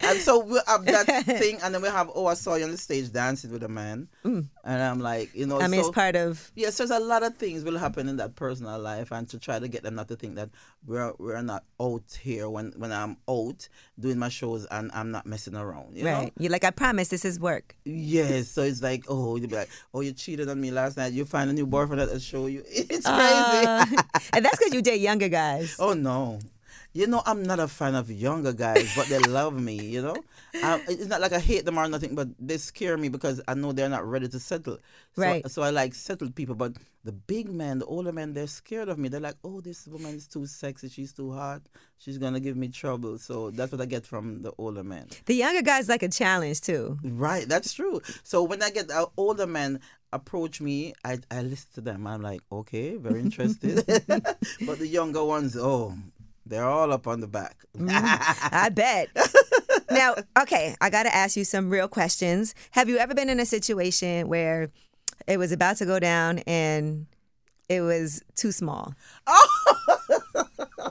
and 0.00 0.18
so 0.18 0.44
we 0.44 0.60
have 0.66 0.84
that 0.84 1.24
thing, 1.24 1.58
and 1.62 1.74
then 1.74 1.80
we 1.80 1.88
have, 1.88 2.10
oh, 2.14 2.26
I 2.26 2.34
saw 2.34 2.56
you 2.56 2.64
on 2.64 2.70
the 2.70 2.76
stage 2.78 3.10
dancing 3.12 3.50
with 3.50 3.62
a 3.62 3.68
man. 3.68 4.08
And 4.22 4.48
I'm 4.64 5.00
like, 5.00 5.34
you 5.34 5.46
know, 5.46 5.54
Mm. 5.58 5.62
I 5.64 5.68
mean, 5.68 5.80
so, 5.82 5.88
it's 5.88 5.94
part 5.94 6.16
of. 6.16 6.50
Yes, 6.54 6.76
there's 6.78 6.90
a 6.90 6.98
lot 6.98 7.22
of 7.22 7.36
things 7.36 7.64
will 7.64 7.78
happen 7.78 8.08
in 8.08 8.16
that 8.16 8.34
personal 8.34 8.78
life, 8.78 9.12
and 9.12 9.28
to 9.30 9.38
try 9.38 9.58
to 9.58 9.68
get 9.68 9.82
them 9.82 9.94
not 9.94 10.08
to 10.08 10.16
think 10.16 10.34
that 10.36 10.50
we're 10.86 11.12
we're 11.18 11.42
not 11.42 11.64
out 11.80 12.18
here 12.20 12.48
when 12.50 12.72
when 12.76 12.92
I'm 12.92 13.16
out 13.28 13.68
doing 13.98 14.18
my 14.18 14.28
shows 14.28 14.66
and 14.70 14.90
I'm 14.92 15.10
not 15.10 15.26
messing 15.26 15.54
around. 15.54 15.96
You 15.96 16.06
right. 16.06 16.24
Know? 16.24 16.30
You're 16.38 16.50
like, 16.52 16.64
I 16.64 16.70
promise 16.70 17.08
this 17.08 17.24
is 17.24 17.38
work. 17.38 17.76
Yes, 17.84 18.48
so 18.48 18.62
it's 18.62 18.82
like, 18.82 19.04
oh, 19.08 19.36
you'll 19.36 19.48
be 19.48 19.56
like, 19.56 19.70
oh, 19.92 20.00
you 20.00 20.12
cheated 20.12 20.48
on 20.48 20.60
me 20.60 20.70
last 20.70 20.96
night. 20.96 21.12
You 21.12 21.24
find 21.24 21.48
a 21.48 21.52
new 21.52 21.66
boyfriend 21.66 22.00
at 22.02 22.10
the 22.10 22.20
show. 22.20 22.46
You, 22.46 22.62
it's 22.68 23.06
crazy. 23.06 23.66
Uh, 23.66 23.84
and 24.32 24.44
that's 24.44 24.58
because 24.58 24.74
you 24.74 24.82
date 24.82 25.00
younger 25.00 25.28
guys. 25.28 25.76
oh 25.78 25.92
no, 25.94 26.40
You 26.96 27.08
know, 27.08 27.22
I'm 27.26 27.42
not 27.42 27.58
a 27.58 27.66
fan 27.66 27.96
of 27.96 28.08
younger 28.08 28.52
guys, 28.52 28.94
but 28.94 29.08
they 29.08 29.18
love 29.18 29.60
me. 29.60 29.74
You 29.84 30.00
know, 30.00 30.16
um, 30.62 30.80
it's 30.86 31.06
not 31.06 31.20
like 31.20 31.32
I 31.32 31.40
hate 31.40 31.64
them 31.64 31.76
or 31.76 31.88
nothing, 31.88 32.14
but 32.14 32.28
they 32.38 32.56
scare 32.56 32.96
me 32.96 33.08
because 33.08 33.40
I 33.48 33.54
know 33.54 33.72
they're 33.72 33.88
not 33.88 34.08
ready 34.08 34.28
to 34.28 34.38
settle. 34.38 34.78
So, 35.16 35.22
Right. 35.22 35.50
So 35.50 35.62
I 35.62 35.70
like 35.70 35.92
settled 35.92 36.36
people, 36.36 36.54
but 36.54 36.74
the 37.02 37.10
big 37.10 37.50
men, 37.50 37.80
the 37.80 37.86
older 37.86 38.12
men, 38.12 38.32
they're 38.32 38.46
scared 38.46 38.88
of 38.88 38.98
me. 38.98 39.08
They're 39.08 39.18
like, 39.20 39.34
"Oh, 39.42 39.60
this 39.60 39.88
woman 39.88 40.14
is 40.14 40.28
too 40.28 40.46
sexy. 40.46 40.88
She's 40.88 41.12
too 41.12 41.32
hot. 41.32 41.62
She's 41.98 42.16
gonna 42.16 42.38
give 42.38 42.56
me 42.56 42.68
trouble." 42.68 43.18
So 43.18 43.50
that's 43.50 43.72
what 43.72 43.80
I 43.80 43.86
get 43.86 44.06
from 44.06 44.42
the 44.42 44.52
older 44.56 44.84
men. 44.84 45.08
The 45.26 45.34
younger 45.34 45.62
guys 45.62 45.88
like 45.88 46.04
a 46.04 46.08
challenge 46.08 46.60
too. 46.60 46.96
Right, 47.02 47.48
that's 47.48 47.72
true. 47.74 48.00
So 48.22 48.44
when 48.44 48.62
I 48.62 48.70
get 48.70 48.92
uh, 48.92 49.06
older 49.16 49.48
men 49.48 49.80
approach 50.12 50.60
me, 50.60 50.94
I 51.04 51.18
I 51.30 51.42
listen 51.42 51.70
to 51.74 51.80
them. 51.80 52.06
I'm 52.06 52.22
like, 52.22 52.40
okay, 52.50 52.96
very 52.96 53.20
interested. 53.20 53.84
but 54.06 54.78
the 54.78 54.86
younger 54.86 55.24
ones, 55.24 55.56
oh, 55.56 55.94
they're 56.46 56.64
all 56.64 56.92
up 56.92 57.06
on 57.06 57.20
the 57.20 57.26
back. 57.26 57.64
Mm, 57.76 57.88
I 57.90 58.68
bet. 58.74 59.08
now, 59.90 60.14
okay, 60.40 60.74
I 60.80 60.90
got 60.90 61.04
to 61.04 61.14
ask 61.14 61.36
you 61.36 61.44
some 61.44 61.70
real 61.70 61.88
questions. 61.88 62.54
Have 62.72 62.88
you 62.88 62.98
ever 62.98 63.14
been 63.14 63.28
in 63.28 63.40
a 63.40 63.46
situation 63.46 64.28
where 64.28 64.70
it 65.26 65.38
was 65.38 65.52
about 65.52 65.76
to 65.78 65.86
go 65.86 65.98
down 65.98 66.40
and 66.40 67.06
it 67.68 67.80
was 67.80 68.22
too 68.34 68.52
small? 68.52 68.94
Oh! 69.26 69.64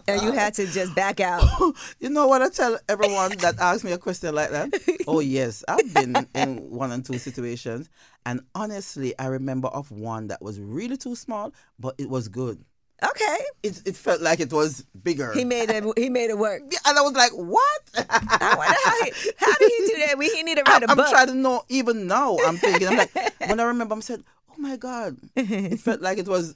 and 0.07 0.22
you 0.22 0.31
had 0.31 0.53
to 0.55 0.65
just 0.67 0.95
back 0.95 1.19
out. 1.19 1.43
you 2.00 2.10
know 2.10 2.27
what 2.27 2.41
I 2.41 2.50
tell 2.50 2.77
everyone 2.89 3.38
that 3.38 3.60
asks 3.60 3.83
me 3.83 3.91
a 3.91 3.98
question 3.98 4.33
like 4.36 4.50
that? 4.50 4.74
Oh 5.07 5.19
yes, 5.19 5.63
I've 5.67 5.93
been 5.93 6.27
in 6.36 6.69
one 6.69 6.91
and 6.91 7.05
two 7.05 7.17
situations, 7.17 7.89
and 8.25 8.41
honestly, 8.55 9.17
I 9.19 9.27
remember 9.27 9.67
of 9.69 9.91
one 9.91 10.27
that 10.27 10.41
was 10.41 10.60
really 10.60 10.98
too 10.98 11.15
small, 11.15 11.53
but 11.79 11.95
it 11.98 12.10
was 12.10 12.27
good. 12.27 12.63
Okay. 13.03 13.38
It 13.63 13.81
it 13.85 13.95
felt 13.95 14.21
like 14.21 14.39
it 14.39 14.51
was 14.53 14.85
bigger. 15.03 15.33
He 15.33 15.43
made 15.43 15.69
it. 15.69 15.83
He 15.97 16.09
made 16.09 16.29
it 16.29 16.38
work. 16.38 16.62
and 16.62 16.97
I 16.97 17.01
was 17.01 17.13
like, 17.13 17.31
"What? 17.31 17.81
I 17.97 18.55
wonder 18.55 18.75
how, 18.83 19.03
he, 19.03 19.31
how 19.38 19.53
did 19.57 19.71
he 19.71 19.88
do 19.88 20.05
that? 20.07 20.17
We 20.17 20.29
he 20.29 20.43
need 20.43 20.57
to 20.57 20.63
write 20.63 20.83
I'm, 20.88 20.97
a 21.00 21.01
I'm 21.03 21.09
trying 21.09 21.27
to 21.27 21.35
know. 21.35 21.63
Even 21.69 22.07
now, 22.07 22.38
I'm 22.45 22.55
thinking. 22.57 22.88
I'm 22.88 22.97
like, 22.97 23.12
when 23.47 23.59
I 23.59 23.63
remember, 23.63 23.93
I'm 23.93 24.01
said, 24.01 24.23
"Oh 24.51 24.55
my 24.57 24.77
god!" 24.77 25.17
It 25.35 25.79
felt 25.79 26.01
like 26.01 26.17
it 26.17 26.27
was 26.27 26.55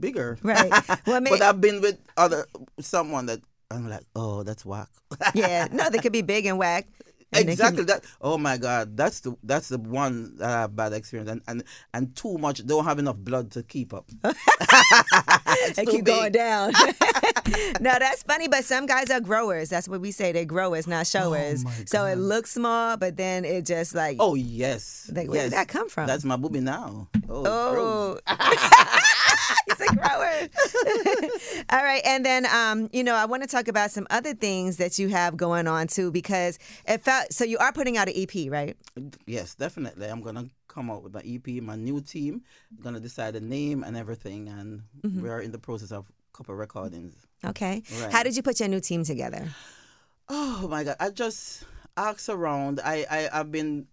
bigger. 0.00 0.38
Right. 0.42 0.70
Well, 1.06 1.16
I 1.16 1.20
mean- 1.24 1.34
but 1.34 1.42
I've 1.42 1.60
been 1.60 1.80
with 1.82 1.98
other 2.16 2.46
someone 2.80 3.26
that 3.26 3.40
I'm 3.70 3.86
like, 3.88 4.04
"Oh, 4.16 4.44
that's 4.44 4.64
whack." 4.64 4.88
yeah. 5.34 5.68
No, 5.72 5.90
they 5.90 5.98
could 5.98 6.12
be 6.12 6.22
big 6.22 6.46
and 6.46 6.56
whack. 6.58 6.86
exactly 7.32 7.78
could- 7.84 7.88
that. 7.88 8.04
Oh 8.20 8.38
my 8.38 8.56
god, 8.56 8.96
that's 8.96 9.20
the 9.20 9.34
that's 9.42 9.68
the 9.68 9.78
one 9.78 10.36
that 10.36 10.48
I 10.48 10.60
have 10.62 10.76
bad 10.76 10.92
experience 10.92 11.30
and 11.30 11.40
and 11.48 11.64
and 11.94 12.14
too 12.16 12.38
much. 12.38 12.58
They 12.60 12.66
Don't 12.66 12.84
have 12.84 12.98
enough 12.98 13.16
blood 13.16 13.50
to 13.52 13.62
keep 13.62 13.92
up. 13.94 14.08
And 15.76 15.86
keep 15.88 16.04
going 16.04 16.32
down. 16.32 16.72
no, 17.80 17.92
that's 17.98 18.22
funny, 18.24 18.48
but 18.48 18.64
some 18.64 18.86
guys 18.86 19.10
are 19.10 19.20
growers. 19.20 19.68
That's 19.68 19.86
what 19.88 20.00
we 20.00 20.10
say. 20.10 20.32
They're 20.32 20.44
growers, 20.44 20.86
not 20.86 21.06
showers. 21.06 21.64
so 21.86 22.04
it 22.06 22.16
looks 22.16 22.52
small, 22.52 22.96
but 22.96 23.16
then 23.16 23.44
it 23.44 23.66
just 23.66 23.94
like 23.94 24.16
Oh 24.18 24.34
yes, 24.34 25.10
Like, 25.14 25.28
where 25.28 25.42
did 25.44 25.52
yes. 25.52 25.60
that 25.60 25.68
come 25.68 25.88
from? 25.88 26.06
That's 26.06 26.24
my 26.24 26.36
booby 26.36 26.60
now. 26.60 27.08
Oh, 27.28 27.44
Oh, 27.46 28.18
he's 29.68 29.80
a 29.88 29.94
grower. 29.94 30.48
All 31.70 31.84
right, 31.84 32.02
and 32.04 32.24
then 32.24 32.46
um, 32.46 32.88
you 32.92 33.04
know, 33.04 33.14
I 33.14 33.26
want 33.26 33.42
to 33.42 33.48
talk 33.48 33.68
about 33.68 33.90
some 33.90 34.06
other 34.10 34.34
things 34.34 34.78
that 34.78 34.98
you 34.98 35.08
have 35.08 35.36
going 35.36 35.66
on 35.68 35.86
too, 35.86 36.10
because 36.10 36.58
it 36.86 37.02
felt 37.04 37.21
so. 37.30 37.44
You 37.44 37.58
are 37.58 37.72
putting 37.72 37.96
out 37.96 38.08
an 38.08 38.14
EP, 38.16 38.50
right? 38.50 38.76
Yes, 39.26 39.54
definitely. 39.54 40.06
I'm 40.08 40.22
gonna 40.22 40.48
come 40.68 40.90
out 40.90 41.02
with 41.02 41.12
my 41.14 41.22
EP, 41.24 41.60
my 41.60 41.76
new 41.76 42.00
team. 42.00 42.42
gonna 42.82 43.00
decide 43.00 43.34
the 43.34 43.40
name 43.40 43.82
and 43.84 43.96
everything, 43.96 44.48
and 44.48 44.82
Mhm. 45.02 45.22
we 45.22 45.28
are 45.28 45.40
in 45.40 45.52
the 45.52 45.58
process 45.58 45.92
of 45.92 46.06
a 46.08 46.36
couple 46.36 46.54
recordings. 46.54 47.14
Okay. 47.44 47.82
Right. 48.00 48.12
How 48.12 48.22
did 48.22 48.36
you 48.36 48.42
put 48.42 48.58
your 48.60 48.68
new 48.68 48.80
team 48.80 49.04
together? 49.04 49.50
Oh 50.28 50.66
my 50.68 50.84
God! 50.84 50.96
I 51.00 51.10
just 51.10 51.64
asked 51.96 52.28
around. 52.28 52.80
I 52.84 53.04
I 53.10 53.36
have 53.36 53.50
been 53.50 53.86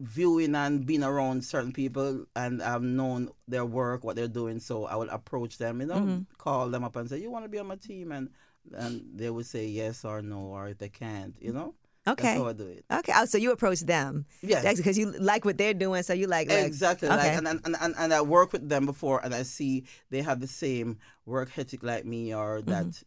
viewing 0.00 0.54
and 0.54 0.86
being 0.86 1.02
around 1.04 1.44
certain 1.44 1.72
people, 1.72 2.24
and 2.34 2.62
I've 2.62 2.82
known 2.82 3.30
their 3.46 3.64
work, 3.66 4.02
what 4.02 4.16
they're 4.16 4.28
doing. 4.28 4.58
So 4.60 4.86
I 4.86 4.96
will 4.96 5.10
approach 5.10 5.58
them, 5.58 5.80
you 5.80 5.86
know, 5.86 5.96
Mhm. 5.96 6.26
call 6.38 6.68
them 6.70 6.84
up 6.84 6.96
and 6.96 7.08
say, 7.08 7.18
"You 7.20 7.30
want 7.30 7.44
to 7.44 7.48
be 7.50 7.58
on 7.58 7.66
my 7.66 7.76
team?" 7.76 8.12
and 8.12 8.30
and 8.74 9.10
they 9.14 9.30
would 9.30 9.46
say 9.46 9.66
yes 9.66 10.04
or 10.04 10.20
no, 10.22 10.40
or 10.40 10.68
if 10.68 10.78
they 10.78 10.88
can't, 10.90 11.34
you 11.40 11.52
know. 11.52 11.74
Okay. 12.08 12.22
That's 12.22 12.38
how 12.38 12.48
I 12.48 12.52
do 12.54 12.66
it. 12.66 12.84
Okay. 12.90 13.12
Oh, 13.14 13.24
so 13.26 13.38
you 13.38 13.52
approach 13.52 13.80
them. 13.80 14.24
Yeah. 14.42 14.62
Because 14.74 14.96
you 14.98 15.12
like 15.12 15.44
what 15.44 15.58
they're 15.58 15.74
doing, 15.74 16.02
so 16.02 16.12
you 16.14 16.26
like, 16.26 16.48
like 16.48 16.64
exactly 16.64 17.08
Okay. 17.08 17.16
like 17.16 17.36
and, 17.38 17.46
and, 17.48 17.76
and, 17.80 17.94
and 17.98 18.14
i 18.14 18.20
work 18.22 18.52
with 18.52 18.68
them 18.68 18.86
before 18.86 19.20
and 19.24 19.34
i 19.34 19.42
see 19.42 19.84
they 20.10 20.22
have 20.22 20.40
the 20.40 20.46
same 20.46 20.98
work 21.26 21.50
ethic 21.58 21.82
like 21.82 22.04
me 22.04 22.34
or 22.34 22.60
Mm-hmm. 22.60 22.70
that 22.70 23.02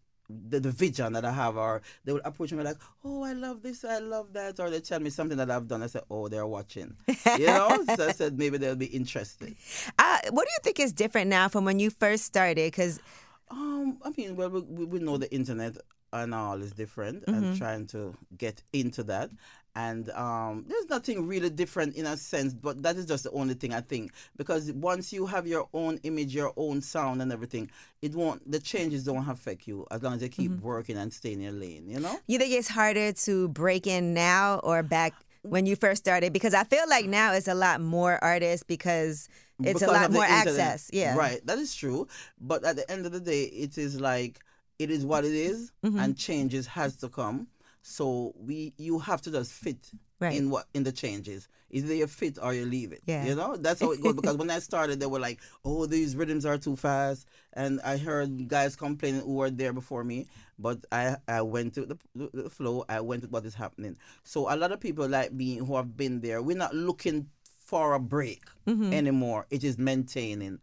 the, 0.50 0.60
the 0.60 0.72
vision 0.72 1.14
that 1.14 1.26
i 1.26 1.32
have 1.32 1.58
or 1.58 1.82
they 2.06 2.14
will 2.14 2.22
approach 2.24 2.52
me 2.54 2.64
like 2.64 2.78
oh 3.04 3.24
i 3.24 3.34
love 3.34 3.62
this 3.62 3.84
i 3.84 3.98
love 4.00 4.32
that 4.34 4.60
or 4.60 4.70
they 4.70 4.80
tell 4.80 5.00
me 5.00 5.10
something 5.10 5.38
that 5.38 5.52
i've 5.52 5.68
done 5.68 5.84
i 5.84 5.88
say 5.88 6.00
oh 6.10 6.28
they're 6.30 6.48
watching 6.48 6.96
you 7.38 7.48
know 7.48 7.84
so 7.96 8.08
i 8.08 8.12
said 8.12 8.38
maybe 8.38 8.58
they'll 8.58 8.76
be 8.76 8.86
interested 8.88 9.56
Uh, 10.00 10.20
what 10.32 10.46
do 10.48 10.52
you 10.52 10.60
think 10.64 10.80
is 10.80 10.94
different 10.94 11.30
now 11.30 11.48
from 11.50 11.66
when 11.66 11.78
you 11.80 11.90
first 11.90 12.24
started? 12.24 12.68
Because 12.72 13.00
um 13.52 13.98
i 14.04 14.12
mean 14.18 14.36
well 14.36 14.50
we, 14.50 14.62
we 14.62 14.86
we 14.86 15.00
know 15.00 15.18
the 15.18 15.32
internet 15.34 15.76
and 16.14 16.34
all 16.34 16.62
is 16.62 16.72
different 16.72 17.26
Mhm. 17.26 17.34
and 17.36 17.58
trying 17.58 17.86
to 17.88 18.16
get 18.38 18.62
into 18.72 19.04
that 19.04 19.30
and 19.76 20.12
um, 20.12 20.66
there's 20.68 20.88
nothing 20.88 21.26
really 21.28 21.50
different 21.50 21.96
in 21.96 22.06
a 22.06 22.16
sense 22.16 22.54
but 22.54 22.84
that 22.84 22.96
is 22.96 23.06
just 23.08 23.24
the 23.24 23.32
only 23.32 23.56
thing 23.56 23.74
i 23.74 23.82
think 23.82 24.12
because 24.38 24.72
once 24.74 25.12
you 25.12 25.26
have 25.26 25.48
your 25.48 25.68
own 25.74 26.00
image 26.04 26.34
your 26.36 26.54
own 26.58 26.80
sound 26.82 27.22
and 27.24 27.32
everything 27.32 27.70
it 28.04 28.14
won't 28.14 28.40
the 28.52 28.60
changes 28.60 29.04
don't 29.04 29.28
affect 29.28 29.68
you 29.68 29.86
as 29.90 30.02
long 30.04 30.14
as 30.14 30.22
you 30.22 30.30
keep 30.30 30.52
Mm-hmm. 30.52 30.66
working 30.66 30.98
and 30.98 31.12
stay 31.12 31.34
in 31.34 31.42
your 31.42 31.52
lane 31.54 31.90
you 31.90 32.00
know 32.00 32.20
you 32.28 32.38
think 32.38 32.54
it's 32.54 32.68
harder 32.70 33.12
to 33.28 33.48
break 33.50 33.88
in 33.88 34.14
now 34.14 34.60
or 34.60 34.84
back 34.84 35.14
when 35.46 35.66
you 35.66 35.76
first 35.76 36.02
started? 36.02 36.32
Because 36.32 36.54
I 36.54 36.64
feel 36.64 36.88
like 36.88 37.06
now 37.06 37.34
it's 37.34 37.50
a 37.50 37.54
lot 37.54 37.82
more 37.82 38.18
artists 38.24 38.64
because 38.64 39.28
it's 39.62 39.82
a 39.82 39.88
lot 39.88 40.10
more 40.10 40.24
internet. 40.24 40.48
access. 40.48 40.90
Yeah. 40.94 41.18
Right. 41.18 41.46
That 41.46 41.58
is 41.60 41.76
true. 41.76 42.08
But 42.40 42.64
at 42.64 42.78
the 42.78 42.90
end 42.90 43.06
of 43.06 43.12
the 43.12 43.20
day, 43.20 43.44
it 43.44 43.78
is 43.78 44.00
like 44.00 44.40
it 44.84 44.92
is 44.92 45.06
what 45.06 45.24
it 45.26 45.34
is, 45.34 45.72
Mhm. 45.84 46.00
and 46.04 46.18
changes 46.18 46.68
has 46.68 46.96
to 46.98 47.10
come. 47.10 47.48
So 47.82 48.34
we 48.38 48.74
you 48.78 49.00
have 49.00 49.22
to 49.24 49.32
just 49.32 49.52
fit 49.52 49.92
Right. 50.20 50.36
in 50.38 50.50
what 50.50 50.68
in 50.74 50.84
the 50.84 50.92
changes. 50.92 51.48
Either 51.70 51.94
you 51.94 52.08
fit 52.08 52.38
or 52.42 52.54
you 52.54 52.66
leave 52.66 52.92
it. 52.94 53.02
Yeah. 53.06 53.26
You 53.26 53.36
know? 53.36 53.58
That's 53.58 53.82
how 53.82 53.92
it 53.92 54.02
goes. 54.02 54.14
because 54.14 54.38
when 54.38 54.50
I 54.52 54.60
started 54.60 55.00
they 55.00 55.06
were 55.08 55.20
like, 55.20 55.40
Oh, 55.66 55.86
these 55.86 56.16
rhythms 56.16 56.46
are 56.46 56.58
too 56.58 56.76
fast 56.78 57.26
and 57.54 57.82
I 57.82 57.98
heard 57.98 58.48
guys 58.48 58.76
complaining 58.78 59.22
who 59.22 59.34
were 59.34 59.50
there 59.50 59.74
before 59.74 60.04
me. 60.06 60.28
But 60.60 60.86
I, 60.94 61.18
I 61.28 61.42
went 61.42 61.74
to 61.74 61.86
the, 61.86 61.98
the, 62.16 62.50
flow, 62.50 62.86
I 62.88 63.02
went 63.02 63.24
with 63.24 63.32
what 63.32 63.46
is 63.46 63.56
happening. 63.56 63.98
So 64.24 64.54
a 64.54 64.56
lot 64.56 64.72
of 64.72 64.80
people 64.80 65.08
like 65.10 65.34
me 65.34 65.58
who 65.58 65.76
have 65.76 65.98
been 65.98 66.22
there, 66.22 66.42
we're 66.42 66.56
not 66.66 66.74
looking 66.76 67.28
for 67.58 67.94
a 67.96 68.00
break 68.00 68.44
Mhm. 68.68 68.94
anymore. 68.94 69.46
It 69.50 69.64
is 69.64 69.78
maintaining 69.78 70.60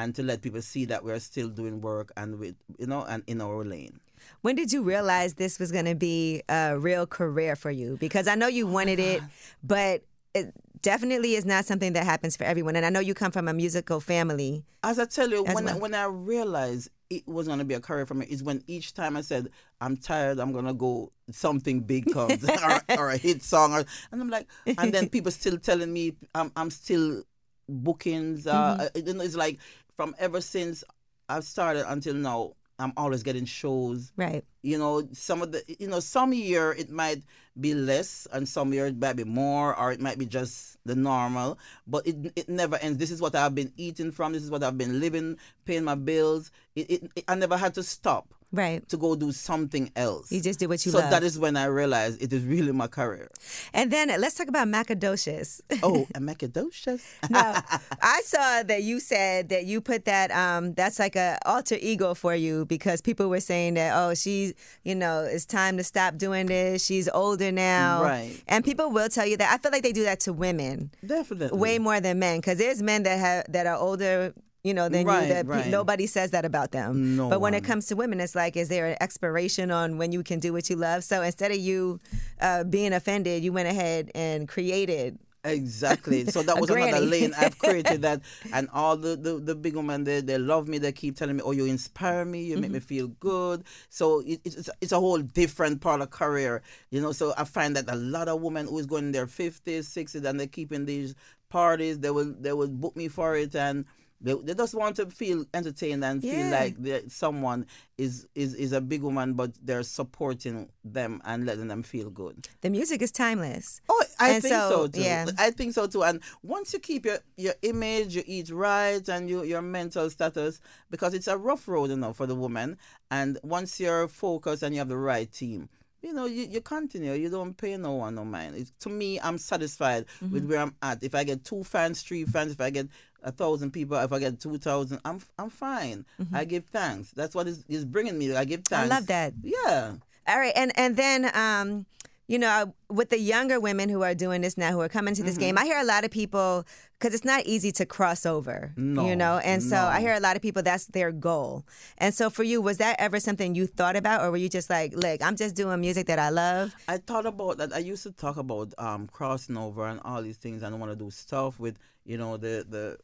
and 0.00 0.14
to 0.14 0.22
let 0.22 0.40
people 0.40 0.62
see 0.62 0.86
that 0.86 1.04
we're 1.04 1.20
still 1.20 1.48
doing 1.48 1.80
work 1.80 2.10
and 2.16 2.38
with 2.38 2.56
you 2.78 2.86
know 2.86 3.04
and 3.04 3.22
in 3.26 3.40
our 3.40 3.64
lane. 3.64 4.00
When 4.42 4.54
did 4.56 4.72
you 4.72 4.82
realize 4.82 5.34
this 5.34 5.58
was 5.58 5.72
going 5.72 5.86
to 5.86 5.94
be 5.94 6.42
a 6.48 6.78
real 6.78 7.06
career 7.06 7.56
for 7.56 7.70
you? 7.70 7.96
Because 7.98 8.28
I 8.28 8.34
know 8.34 8.48
you 8.48 8.66
wanted 8.66 8.98
it, 9.00 9.22
but 9.64 10.02
it 10.34 10.52
definitely 10.82 11.34
is 11.34 11.44
not 11.44 11.64
something 11.64 11.92
that 11.94 12.04
happens 12.04 12.36
for 12.36 12.44
everyone. 12.44 12.76
And 12.76 12.86
I 12.86 12.90
know 12.90 13.00
you 13.00 13.14
come 13.14 13.32
from 13.32 13.48
a 13.48 13.52
musical 13.52 14.00
family. 14.00 14.64
As 14.82 14.98
I 14.98 15.04
tell 15.06 15.28
you, 15.30 15.44
when 15.44 15.68
I, 15.68 15.76
when 15.76 15.94
I 15.94 16.04
realized 16.04 16.90
it 17.10 17.26
was 17.26 17.48
gonna 17.48 17.64
be 17.64 17.74
a 17.74 17.80
career 17.80 18.06
for 18.06 18.14
me, 18.14 18.26
is 18.26 18.42
when 18.42 18.62
each 18.66 18.94
time 18.94 19.16
I 19.16 19.22
said 19.22 19.48
I'm 19.80 19.96
tired, 19.96 20.38
I'm 20.38 20.52
gonna 20.52 20.74
go 20.74 21.12
something 21.30 21.80
big 21.80 22.12
comes 22.12 22.48
or, 22.64 22.80
or 22.98 23.10
a 23.10 23.16
hit 23.16 23.42
song, 23.42 23.74
or, 23.74 23.84
and 24.12 24.22
I'm 24.22 24.30
like, 24.30 24.46
and 24.78 24.94
then 24.94 25.08
people 25.14 25.32
still 25.32 25.58
telling 25.58 25.92
me 25.92 26.14
I'm 26.34 26.52
I'm 26.56 26.70
still 26.70 27.24
bookings. 27.68 28.46
Uh, 28.46 28.88
Mm-hmm. 28.94 29.08
you 29.08 29.14
know, 29.14 29.24
it's 29.24 29.36
like 29.36 29.58
from 30.00 30.14
ever 30.18 30.40
since 30.40 30.82
I've 31.28 31.44
started 31.44 31.84
until 31.92 32.14
now, 32.14 32.54
I'm 32.78 32.94
always 32.96 33.22
getting 33.22 33.44
shows. 33.44 34.12
Right. 34.16 34.42
You 34.62 34.78
know, 34.78 35.06
some 35.12 35.42
of 35.42 35.52
the 35.52 35.62
you 35.78 35.88
know 35.88 36.00
some 36.00 36.32
year 36.32 36.72
it 36.72 36.88
might 36.88 37.22
be 37.60 37.74
less, 37.74 38.26
and 38.32 38.48
some 38.48 38.72
year 38.72 38.86
it 38.86 38.98
might 38.98 39.16
be 39.16 39.24
more, 39.24 39.78
or 39.78 39.92
it 39.92 40.00
might 40.00 40.16
be 40.16 40.24
just 40.24 40.78
the 40.86 40.94
normal. 40.94 41.58
But 41.86 42.06
it 42.06 42.32
it 42.34 42.48
never 42.48 42.76
ends. 42.76 42.96
This 42.96 43.10
is 43.10 43.20
what 43.20 43.34
I've 43.34 43.54
been 43.54 43.74
eating 43.76 44.10
from. 44.10 44.32
This 44.32 44.42
is 44.42 44.50
what 44.50 44.62
I've 44.62 44.78
been 44.78 45.00
living, 45.00 45.36
paying 45.66 45.84
my 45.84 45.96
bills. 45.96 46.50
It, 46.74 46.90
it, 46.90 47.12
it 47.16 47.24
I 47.28 47.34
never 47.34 47.58
had 47.58 47.74
to 47.74 47.82
stop 47.82 48.32
Right. 48.52 48.86
to 48.88 48.96
go 48.96 49.14
do 49.14 49.30
something 49.32 49.90
else. 49.94 50.32
You 50.32 50.40
just 50.40 50.58
did 50.58 50.68
what 50.68 50.84
you 50.84 50.90
so 50.92 50.98
love. 50.98 51.10
that 51.10 51.22
is 51.22 51.38
when 51.38 51.56
I 51.56 51.66
realized 51.66 52.20
it 52.22 52.32
is 52.32 52.44
really 52.44 52.72
my 52.72 52.88
career. 52.88 53.28
And 53.72 53.90
then 53.92 54.08
let's 54.20 54.34
talk 54.34 54.48
about 54.48 54.66
Macadocious. 54.68 55.60
Oh, 55.82 56.06
a 56.14 56.20
Macadocious. 56.20 57.00
now, 57.30 57.62
I 58.02 58.20
saw 58.24 58.62
that 58.64 58.82
you 58.82 58.98
said 59.00 59.48
that 59.50 59.66
you 59.66 59.80
put 59.80 60.04
that 60.06 60.30
um 60.32 60.74
that's 60.74 60.98
like 60.98 61.16
a 61.16 61.38
alter 61.46 61.76
ego 61.80 62.14
for 62.14 62.34
you 62.34 62.64
because 62.66 63.00
people 63.00 63.28
were 63.28 63.40
saying 63.40 63.74
that 63.74 63.92
oh 63.96 64.14
she's 64.14 64.52
you 64.84 64.94
know 64.94 65.20
it's 65.30 65.46
time 65.46 65.76
to 65.76 65.84
stop 65.84 66.16
doing 66.18 66.46
this 66.46 66.84
she's 66.84 67.08
older 67.08 67.52
now 67.52 68.02
Right. 68.02 68.42
and 68.48 68.64
people 68.64 68.90
will 68.90 69.08
tell 69.08 69.26
you 69.26 69.36
that 69.36 69.52
I 69.52 69.58
feel 69.58 69.70
like 69.72 69.82
they 69.82 69.92
do 69.92 70.02
that 70.04 70.20
to 70.20 70.32
women 70.32 70.90
Definitely. 71.06 71.58
way 71.58 71.78
more 71.78 72.00
than 72.00 72.18
men 72.18 72.38
because 72.40 72.58
there's 72.58 72.82
men 72.82 73.04
that 73.04 73.18
have 73.18 73.44
that 73.52 73.66
are 73.66 73.76
older 73.76 74.34
you 74.62 74.74
know, 74.74 74.88
than 74.88 75.06
Right, 75.06 75.22
you. 75.28 75.34
That 75.34 75.48
pe- 75.48 75.70
nobody 75.70 76.06
says 76.06 76.30
that 76.32 76.44
about 76.44 76.72
them. 76.72 77.16
No 77.16 77.28
but 77.30 77.40
when 77.40 77.54
it 77.54 77.64
comes 77.64 77.86
to 77.86 77.96
women, 77.96 78.20
it's 78.20 78.34
like, 78.34 78.56
is 78.56 78.68
there 78.68 78.86
an 78.86 78.96
expiration 79.00 79.70
on 79.70 79.96
when 79.98 80.12
you 80.12 80.22
can 80.22 80.38
do 80.38 80.52
what 80.52 80.68
you 80.68 80.76
love? 80.76 81.04
So 81.04 81.22
instead 81.22 81.50
of 81.50 81.58
you 81.58 82.00
uh, 82.40 82.64
being 82.64 82.92
offended, 82.92 83.42
you 83.42 83.52
went 83.52 83.68
ahead 83.68 84.10
and 84.14 84.46
created. 84.48 85.18
Exactly. 85.42 86.26
So 86.26 86.42
that 86.42 86.56
was 86.60 86.68
another 86.68 87.00
lane 87.00 87.32
I've 87.34 87.58
created 87.58 88.02
that, 88.06 88.20
and 88.52 88.68
all 88.74 88.96
the, 88.96 89.16
the, 89.16 89.38
the 89.38 89.54
big 89.54 89.74
women 89.74 90.04
they, 90.04 90.20
they 90.20 90.36
love 90.36 90.68
me. 90.68 90.76
They 90.76 90.92
keep 90.92 91.16
telling 91.16 91.36
me, 91.36 91.42
"Oh, 91.42 91.52
you 91.52 91.64
inspire 91.64 92.24
me. 92.26 92.42
You 92.44 92.54
Mm-hmm. 92.54 92.60
make 92.60 92.70
me 92.72 92.80
feel 92.80 93.08
good." 93.08 93.64
So 93.88 94.20
it, 94.26 94.40
it's 94.44 94.68
it's 94.82 94.92
a 94.92 95.00
whole 95.00 95.16
different 95.18 95.80
part 95.80 96.02
of 96.02 96.10
career, 96.10 96.62
you 96.90 97.00
know. 97.00 97.12
So 97.12 97.32
I 97.38 97.44
find 97.44 97.74
that 97.76 97.88
a 97.88 97.96
lot 97.96 98.28
of 98.28 98.42
women 98.42 98.66
who 98.66 98.78
is 98.78 98.84
going 98.86 99.04
in 99.06 99.12
their 99.12 99.26
fifties, 99.26 99.88
sixties, 99.88 100.24
and 100.24 100.38
they're 100.38 100.46
keeping 100.46 100.84
these 100.84 101.14
parties, 101.48 101.98
they 102.00 102.10
will 102.10 102.34
they 102.38 102.52
will 102.52 102.68
book 102.68 102.94
me 102.94 103.08
for 103.08 103.34
it, 103.34 103.54
and 103.54 103.86
they, 104.20 104.34
they 104.34 104.54
just 104.54 104.74
want 104.74 104.96
to 104.96 105.06
feel 105.06 105.44
entertained 105.54 106.04
and 106.04 106.22
feel 106.22 106.50
like 106.50 106.76
someone 107.08 107.66
is, 107.96 108.26
is 108.34 108.54
is 108.54 108.72
a 108.72 108.80
big 108.80 109.02
woman, 109.02 109.34
but 109.34 109.52
they're 109.62 109.82
supporting 109.82 110.68
them 110.84 111.20
and 111.24 111.46
letting 111.46 111.68
them 111.68 111.82
feel 111.82 112.10
good. 112.10 112.48
The 112.60 112.70
music 112.70 113.02
is 113.02 113.10
timeless. 113.12 113.80
Oh, 113.88 114.02
I 114.18 114.32
And 114.32 114.42
think 114.42 114.54
so, 114.54 114.70
so, 114.70 114.88
too. 114.88 115.00
yeah. 115.02 115.26
I 115.38 115.50
think 115.50 115.72
so 115.74 115.86
too. 115.86 116.02
And 116.04 116.20
once 116.42 116.72
you 116.72 116.78
keep 116.78 117.06
your, 117.06 117.18
your 117.36 117.54
image, 117.62 118.14
you 118.16 118.22
eat 118.26 118.50
right, 118.50 119.06
and 119.08 119.28
you, 119.28 119.42
your 119.44 119.62
mental 119.62 120.08
status, 120.10 120.60
because 120.90 121.14
it's 121.14 121.28
a 121.28 121.36
rough 121.36 121.66
road, 121.68 121.90
you 121.90 121.96
know, 121.96 122.12
for 122.12 122.26
the 122.26 122.34
woman. 122.34 122.76
And 123.10 123.38
once 123.42 123.80
you're 123.80 124.08
focused 124.08 124.62
and 124.62 124.74
you 124.74 124.78
have 124.80 124.88
the 124.88 124.96
right 124.96 125.30
team, 125.30 125.68
you 126.02 126.12
know, 126.12 126.26
you, 126.26 126.44
you 126.44 126.60
continue. 126.60 127.12
You 127.12 127.30
don't 127.30 127.56
pay 127.56 127.76
no 127.76 127.92
one 127.92 128.14
no 128.14 128.24
mind. 128.24 128.56
It's, 128.56 128.72
to 128.80 128.88
me, 128.88 129.20
I'm 129.20 129.38
satisfied 129.38 130.06
with 130.32 130.48
where 130.48 130.60
I'm 130.60 130.74
at. 130.82 131.02
If 131.02 131.14
I 131.14 131.24
get 131.24 131.44
two 131.44 131.64
fans, 131.64 132.02
three 132.02 132.24
fans, 132.24 132.52
if 132.52 132.60
I 132.60 132.70
get 132.70 132.88
a 133.22 133.32
thousand 133.32 133.72
people, 133.72 133.98
if 133.98 134.12
I 134.12 134.18
get 134.18 134.40
two 134.40 134.58
thousand, 134.58 135.00
I'm 135.04 135.20
I'm 135.38 135.50
fine. 135.50 136.06
I 136.32 136.44
give 136.44 136.64
thanks. 136.66 137.10
That's 137.12 137.34
what 137.34 137.46
is, 137.46 137.64
is 137.68 137.84
bringing 137.84 138.18
me. 138.18 138.34
I 138.34 138.44
give 138.44 138.64
thanks. 138.64 138.90
I 138.90 138.94
love 138.94 139.06
that. 139.08 139.34
Yeah. 139.42 139.94
All 140.26 140.38
right, 140.38 140.52
and 140.56 140.72
and 140.76 140.96
then 140.96 141.30
um, 141.34 141.86
you 142.30 142.38
know, 142.38 142.72
with 142.88 143.10
the 143.10 143.18
younger 143.18 143.58
women 143.58 143.88
who 143.88 144.02
are 144.02 144.14
doing 144.14 144.40
this 144.40 144.56
now, 144.56 144.70
who 144.70 144.80
are 144.80 144.88
coming 144.88 145.14
to 145.16 145.22
this 145.24 145.36
game, 145.36 145.56
Mm-hmm. 145.56 145.64
I 145.64 145.64
hear 145.64 145.80
a 145.80 145.84
lot 145.84 146.04
of 146.04 146.12
people 146.12 146.64
because 146.96 147.12
it's 147.12 147.24
not 147.24 147.44
easy 147.44 147.72
to 147.72 147.84
cross 147.84 148.24
over. 148.24 148.72
No, 148.76 149.08
you 149.08 149.16
know, 149.16 149.38
and 149.38 149.60
so 149.60 149.76
I 149.76 150.00
hear 150.00 150.14
a 150.14 150.20
lot 150.20 150.36
of 150.36 150.42
people 150.42 150.62
that's 150.62 150.86
their 150.86 151.10
goal. 151.10 151.64
And 151.98 152.14
so 152.14 152.30
for 152.30 152.44
you, 152.44 152.62
was 152.62 152.78
that 152.78 152.94
ever 153.00 153.18
something 153.18 153.56
you 153.56 153.66
thought 153.66 153.96
about, 153.96 154.22
or 154.22 154.30
were 154.30 154.36
you 154.36 154.48
just 154.48 154.70
like, 154.70 154.94
look, 154.94 155.20
I'm 155.20 155.34
just 155.34 155.56
doing 155.56 155.80
music 155.80 156.06
that 156.06 156.20
I 156.20 156.28
love? 156.30 156.72
I 156.86 156.98
thought 156.98 157.26
about 157.26 157.58
that. 157.58 157.72
I 157.72 157.78
used 157.78 158.04
to 158.04 158.12
talk 158.12 158.36
about 158.36 158.72
um, 158.78 159.08
crossing 159.08 159.56
over 159.56 159.84
and 159.88 159.98
all 160.04 160.22
these 160.22 160.36
things, 160.36 160.62
I 160.62 160.70
want 160.70 160.92
to 160.92 160.96
do 161.04 161.10
stuff 161.10 161.58
with 161.58 161.78
you 162.04 162.16
know 162.16 162.36
the 162.36 162.64
the 162.68 162.96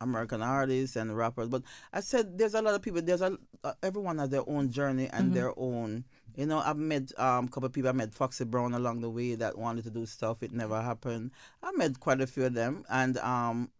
American 0.00 0.40
artists 0.40 0.94
and 0.94 1.16
rappers. 1.16 1.48
But 1.48 1.62
I 1.92 1.98
said 1.98 2.38
there's 2.38 2.54
a 2.54 2.62
lot 2.62 2.74
of 2.74 2.82
people. 2.82 3.02
There's 3.02 3.22
a 3.22 3.36
uh, 3.64 3.72
everyone 3.82 4.18
has 4.18 4.28
their 4.28 4.48
own 4.48 4.70
journey 4.70 5.08
and 5.12 5.34
their 5.34 5.52
own. 5.58 6.04
You 6.38 6.46
know, 6.46 6.58
I've 6.60 6.76
met 6.76 7.10
um, 7.18 7.46
a 7.46 7.48
couple 7.48 7.66
of 7.66 7.72
people. 7.72 7.90
I 7.90 7.92
met 7.92 8.14
Foxy 8.14 8.44
Brown 8.44 8.72
along 8.72 9.00
the 9.00 9.10
way 9.10 9.34
that 9.34 9.58
wanted 9.58 9.82
to 9.84 9.90
do 9.90 10.06
stuff. 10.06 10.40
It 10.40 10.52
never 10.52 10.80
happened. 10.80 11.32
I 11.64 11.72
met 11.72 11.98
quite 11.98 12.20
a 12.20 12.28
few 12.28 12.44
of 12.44 12.54
them, 12.54 12.84
and 12.88 13.18
um, 13.18 13.70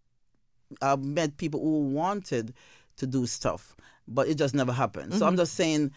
I've 0.83 1.05
met 1.05 1.37
people 1.37 1.61
who 1.61 1.85
wanted 1.85 2.53
to 2.97 3.07
do 3.07 3.27
stuff, 3.27 3.77
but 4.09 4.27
it 4.27 4.35
just 4.39 4.57
never 4.57 4.73
happened. 4.73 5.15
So 5.15 5.25
I'm 5.25 5.37
just 5.37 5.55
saying, 5.55 5.93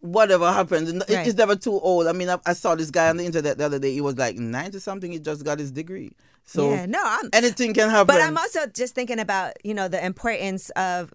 whatever 0.00 0.50
happens, 0.50 0.88
it- 0.90 1.02
Right. 1.10 1.26
it's 1.26 1.36
never 1.36 1.54
too 1.54 1.78
old. 1.78 2.06
I 2.06 2.12
mean, 2.12 2.30
I, 2.30 2.38
I 2.46 2.54
saw 2.54 2.74
this 2.74 2.90
guy 2.90 3.10
on 3.10 3.18
the 3.18 3.26
internet 3.26 3.58
the 3.58 3.66
other 3.66 3.78
day. 3.78 3.92
He 3.92 4.00
was 4.00 4.16
like 4.16 4.36
90 4.36 4.78
something. 4.78 5.12
He 5.12 5.18
just 5.18 5.44
got 5.44 5.58
his 5.58 5.70
degree. 5.70 6.12
So 6.46 6.70
yeah, 6.70 6.86
no, 6.86 6.98
I'm. 7.04 7.28
anything 7.34 7.74
can 7.74 7.90
happen. 7.90 8.06
But 8.06 8.22
I'm 8.22 8.38
also 8.38 8.66
just 8.68 8.94
thinking 8.94 9.18
about 9.20 9.52
you 9.62 9.74
know 9.74 9.86
the 9.86 10.02
importance 10.04 10.70
of 10.70 11.12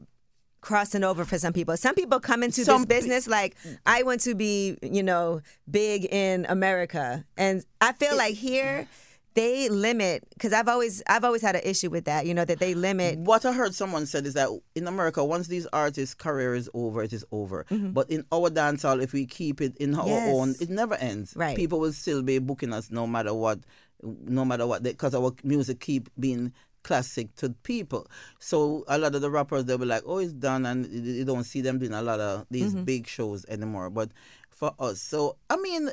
crossing 0.66 1.04
over 1.04 1.24
for 1.26 1.38
some 1.38 1.54
people. 1.54 1.78
Some 1.78 1.96
people 1.96 2.20
come 2.20 2.42
into 2.44 2.66
Some 2.66 2.84
this 2.84 2.98
business 2.98 3.28
like 3.28 3.56
I 3.86 4.04
want 4.04 4.22
to 4.22 4.34
be 4.36 4.78
you 4.82 5.04
know 5.04 5.42
big 5.70 6.06
in 6.06 6.46
America, 6.50 7.24
and 7.38 7.64
I 7.80 7.94
feel 7.94 8.18
like 8.18 8.36
here 8.36 8.88
they 9.36 9.68
limit 9.70 10.24
because 10.34 10.54
I've 10.54 10.68
always 10.70 11.04
I've 11.08 11.24
always 11.24 11.42
had 11.42 11.56
an 11.56 11.62
issue 11.64 11.90
with 11.90 12.06
that. 12.06 12.26
You 12.26 12.34
know 12.34 12.46
that 12.46 12.60
they 12.60 12.74
limit. 12.74 13.20
What 13.20 13.46
I 13.46 13.52
heard 13.54 13.76
someone 13.76 14.06
said 14.06 14.26
is 14.26 14.34
that 14.34 14.50
in 14.76 14.88
America, 14.88 15.24
once 15.24 15.48
these 15.48 15.68
artists' 15.74 16.16
career 16.16 16.56
is 16.56 16.70
over, 16.74 17.04
it 17.04 17.14
is 17.14 17.26
over. 17.32 17.66
But 17.70 18.10
in 18.10 18.26
our 18.32 18.50
dancehall, 18.50 19.04
if 19.04 19.14
we 19.14 19.26
keep 19.26 19.62
it 19.62 19.78
in 19.78 19.94
our 19.96 20.06
Mm-hmm. 20.06 20.10
Yes. 20.28 20.36
own, 20.36 20.56
it 20.62 20.70
never 20.70 20.96
ends. 20.96 21.34
Right. 21.36 21.56
People 21.56 21.80
will 21.80 21.94
still 21.94 22.24
be 22.24 22.40
booking 22.40 22.74
us 22.74 22.90
no 22.90 23.06
matter 23.06 23.34
what, 23.34 23.60
no 24.04 24.46
matter 24.46 24.66
what, 24.66 24.84
because 24.84 25.14
our 25.14 25.32
music 25.44 25.80
keep 25.80 26.10
being 26.20 26.54
classic 26.88 27.28
to 27.42 27.50
people. 27.64 28.04
So 28.40 28.84
a 28.88 28.98
lot 28.98 29.16
of 29.16 29.22
the 29.22 29.32
rappers 29.38 29.66
they'll 29.66 29.78
be 29.86 29.86
like, 29.96 30.04
"Oh, 30.06 30.20
it's 30.24 30.34
done," 30.50 30.66
and 30.66 30.80
you 31.20 31.26
don't 31.26 31.44
see 31.44 31.62
them 31.62 31.80
doing 31.80 31.94
a 31.94 32.02
lot 32.02 32.20
of 32.20 32.46
these 32.52 32.74
Mm-hmm. 32.74 32.84
big 32.92 33.08
shows 33.08 33.46
anymore. 33.56 33.90
But 33.90 34.10
for 34.50 34.72
us, 34.80 35.02
so 35.02 35.36
I 35.50 35.58
mean. 35.58 35.90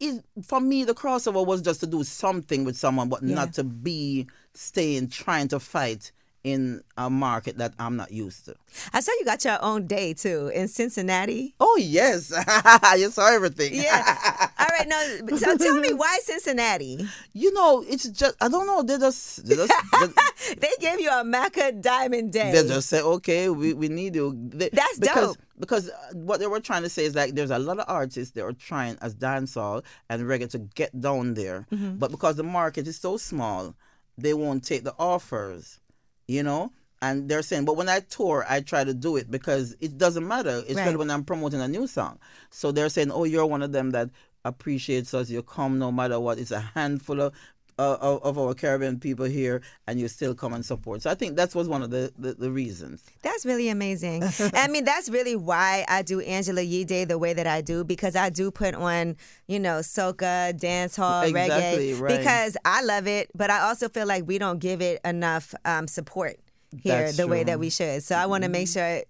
It, 0.00 0.24
for 0.44 0.60
me, 0.60 0.84
the 0.84 0.94
crossover 0.94 1.44
was 1.44 1.60
just 1.60 1.80
to 1.80 1.86
do 1.88 2.04
something 2.04 2.64
with 2.64 2.76
someone, 2.76 3.08
but 3.08 3.20
Yeah. 3.24 3.34
not 3.34 3.52
to 3.54 3.64
be 3.64 4.28
staying 4.54 5.08
trying 5.08 5.48
to 5.48 5.58
fight 5.58 6.12
in 6.44 6.82
a 6.96 7.10
market 7.10 7.58
that 7.58 7.74
I'm 7.78 7.96
not 7.96 8.12
used 8.12 8.44
to. 8.46 8.54
I 8.92 9.00
saw 9.00 9.12
you 9.18 9.24
got 9.24 9.44
your 9.44 9.58
own 9.62 9.86
day 9.86 10.14
too 10.14 10.50
in 10.54 10.68
Cincinnati. 10.68 11.54
Oh 11.60 11.76
yes, 11.80 12.30
you 12.98 13.10
saw 13.10 13.32
everything. 13.32 13.74
Yeah. 13.74 14.16
All 14.58 14.66
right. 14.78 14.88
No. 14.88 15.36
So 15.38 15.56
tell 15.56 15.78
me 15.80 15.92
why 15.92 16.18
Cincinnati? 16.22 17.06
you 17.32 17.52
know, 17.52 17.84
it's 17.88 18.08
just 18.08 18.36
I 18.40 18.48
don't 18.48 18.66
know. 18.66 18.82
They 18.82 18.98
just 18.98 19.46
they 19.46 19.56
just 19.56 19.72
they, 20.00 20.54
They 20.60 20.70
gave 20.80 21.00
you 21.00 21.10
a 21.10 21.24
Macka 21.24 21.82
Diamond 21.82 22.32
Day. 22.32 22.52
they 22.52 22.66
just 22.66 22.88
said, 22.88 23.02
okay, 23.02 23.48
we, 23.48 23.74
we 23.74 23.88
need 23.88 24.14
you. 24.14 24.34
They- 24.50 24.70
That's 24.72 24.98
because, 24.98 25.36
dope. 25.36 25.44
Because 25.58 25.88
uh, 25.90 26.14
what 26.14 26.38
they 26.40 26.46
were 26.46 26.60
trying 26.60 26.82
to 26.84 26.88
say 26.88 27.04
is 27.04 27.14
like 27.16 27.34
there's 27.34 27.50
a 27.50 27.58
lot 27.58 27.78
of 27.80 27.84
artists 27.88 28.32
that 28.34 28.44
are 28.44 28.52
trying 28.52 28.96
as 29.02 29.14
dancehall 29.14 29.82
and 30.08 30.22
reggae 30.22 30.48
to 30.50 30.58
get 30.58 30.98
down 31.00 31.34
there, 31.34 31.66
Mm-hmm. 31.72 31.96
but 31.98 32.10
because 32.12 32.36
the 32.36 32.44
market 32.44 32.86
is 32.86 32.96
so 32.98 33.16
small, 33.16 33.74
they 34.16 34.32
won't 34.34 34.64
take 34.64 34.84
the 34.84 34.94
offers. 34.98 35.80
You 36.28 36.42
know. 36.44 36.72
And 37.00 37.28
they're 37.28 37.42
saying, 37.42 37.64
but 37.64 37.76
when 37.76 37.88
I 37.88 38.00
tour, 38.00 38.44
I 38.48 38.60
try 38.60 38.82
to 38.82 38.92
do 38.92 39.16
it 39.16 39.30
because 39.30 39.76
it 39.80 39.98
doesn't 39.98 40.26
matter, 40.26 40.64
especially 40.66 40.82
Right. 40.82 40.98
when 40.98 41.10
I'm 41.12 41.22
promoting 41.22 41.60
a 41.60 41.68
new 41.68 41.86
song. 41.86 42.18
So 42.50 42.72
they're 42.72 42.88
saying, 42.88 43.12
oh, 43.12 43.22
you're 43.22 43.46
one 43.46 43.62
of 43.62 43.70
them 43.70 43.90
that 43.92 44.10
appreciates 44.44 45.14
us. 45.14 45.30
You 45.30 45.44
come 45.44 45.78
no 45.78 45.92
matter 45.92 46.18
what. 46.18 46.38
It's 46.40 46.50
a 46.50 46.58
handful 46.58 47.20
of 47.20 47.34
uh, 47.78 47.96
of, 48.00 48.22
of 48.22 48.38
our 48.38 48.54
Caribbean 48.54 48.98
people 48.98 49.24
here, 49.26 49.62
and 49.86 50.00
you 50.00 50.08
still 50.08 50.34
come 50.34 50.52
and 50.52 50.64
support. 50.64 51.02
So 51.02 51.10
I 51.10 51.14
think 51.14 51.36
that 51.36 51.54
was 51.54 51.68
one 51.68 51.82
of 51.82 51.90
the, 51.90 52.12
the, 52.18 52.34
the 52.34 52.50
reasons. 52.50 53.02
That's 53.22 53.46
really 53.46 53.68
amazing. 53.68 54.24
I 54.54 54.68
mean, 54.68 54.84
that's 54.84 55.08
really 55.08 55.36
why 55.36 55.84
I 55.88 56.02
do 56.02 56.20
Angela 56.20 56.62
Yee 56.62 56.84
Day 56.84 57.04
the 57.04 57.18
way 57.18 57.32
that 57.34 57.46
I 57.46 57.60
do 57.60 57.84
because 57.84 58.16
I 58.16 58.30
do 58.30 58.50
put 58.50 58.74
on, 58.74 59.16
you 59.46 59.60
know, 59.60 59.78
soca, 59.78 60.58
dance 60.58 60.96
hall, 60.96 61.22
Exactly, 61.22 61.92
reggae 61.92 62.00
right. 62.00 62.18
because 62.18 62.56
I 62.64 62.82
love 62.82 63.06
it, 63.06 63.30
but 63.34 63.50
I 63.50 63.60
also 63.60 63.88
feel 63.88 64.06
like 64.06 64.26
we 64.26 64.38
don't 64.38 64.58
give 64.58 64.80
it 64.82 65.00
enough 65.04 65.54
um, 65.64 65.86
support 65.86 66.36
here 66.82 67.04
That's 67.04 67.16
the 67.16 67.26
way 67.26 67.44
that 67.44 67.58
we 67.58 67.70
should. 67.70 68.02
So 68.02 68.14
I 68.16 68.26
want 68.26 68.44
to 68.44 68.50
make 68.50 68.68
sure. 68.68 69.02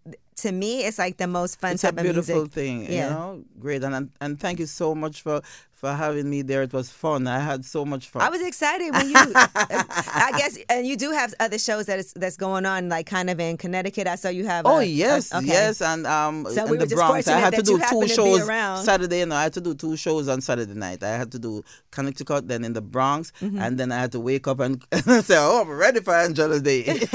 To 0.43 0.53
me, 0.53 0.85
it's 0.85 0.99
like 1.01 1.17
the 1.17 1.27
most 1.27 1.61
fun 1.61 1.73
It's 1.73 1.83
a 1.83 1.89
type 1.89 1.99
of 1.99 2.05
beautiful 2.05 2.37
music. 2.37 2.53
thing, 2.53 2.83
Yeah. 2.83 2.89
you 2.89 3.11
know. 3.11 3.45
Great, 3.59 3.83
and 3.83 4.13
and 4.21 4.39
thank 4.39 4.61
you 4.61 4.67
so 4.67 4.95
much 4.95 5.23
for 5.23 5.43
for 5.81 5.93
having 5.93 6.29
me 6.29 6.43
there. 6.43 6.63
It 6.63 6.73
was 6.73 6.91
fun. 6.91 7.27
I 7.27 7.39
had 7.39 7.65
so 7.65 7.85
much 7.85 8.09
fun. 8.09 8.23
I 8.23 8.31
was 8.31 8.43
excited 8.43 8.93
when 8.93 9.09
you. 9.11 9.17
I 10.25 10.33
guess, 10.37 10.59
and 10.69 10.87
you 10.87 10.97
do 10.97 11.11
have 11.13 11.33
other 11.41 11.59
shows 11.59 11.87
that 11.87 11.99
is 12.01 12.13
that's 12.15 12.37
going 12.37 12.67
on, 12.67 12.89
like 12.89 13.07
kind 13.07 13.31
of 13.31 13.39
in 13.41 13.57
Connecticut. 13.57 14.07
I 14.07 14.17
saw 14.17 14.29
you 14.29 14.47
have. 14.47 14.67
Oh 14.67 14.79
a- 14.79 14.85
yes, 14.85 15.33
okay. 15.35 15.47
yes, 15.47 15.81
and 15.81 16.07
um, 16.07 16.47
So 16.51 16.65
in 16.65 16.71
we 16.71 16.77
the 16.79 16.87
Bronx. 16.87 17.29
I 17.29 17.39
had 17.39 17.55
to 17.55 17.63
do 17.63 17.73
two 17.73 17.77
happened 17.79 18.03
to 18.11 18.23
be 18.25 18.39
shows. 18.39 18.85
Saturday, 18.85 19.25
No, 19.25 19.37
I 19.37 19.45
had 19.45 19.53
to 19.55 19.61
do 19.61 19.75
two 19.75 19.97
shows 19.97 20.29
on 20.29 20.41
Saturday 20.41 20.75
night. 20.75 21.03
I 21.03 21.17
had 21.17 21.31
to 21.33 21.39
do 21.39 21.63
Connecticut, 21.91 22.49
then 22.49 22.65
in 22.65 22.73
the 22.73 22.83
Bronx, 22.83 23.33
Mm-hmm. 23.41 23.59
and 23.61 23.79
then 23.79 23.93
I 23.93 24.01
had 24.01 24.13
to 24.13 24.21
wake 24.21 24.47
up 24.49 24.59
and 24.61 24.83
say, 25.25 25.37
"Oh, 25.39 25.63
I'm 25.63 25.71
ready 25.71 26.01
for 26.01 26.15
Angela 26.15 26.59
Day." 26.61 26.83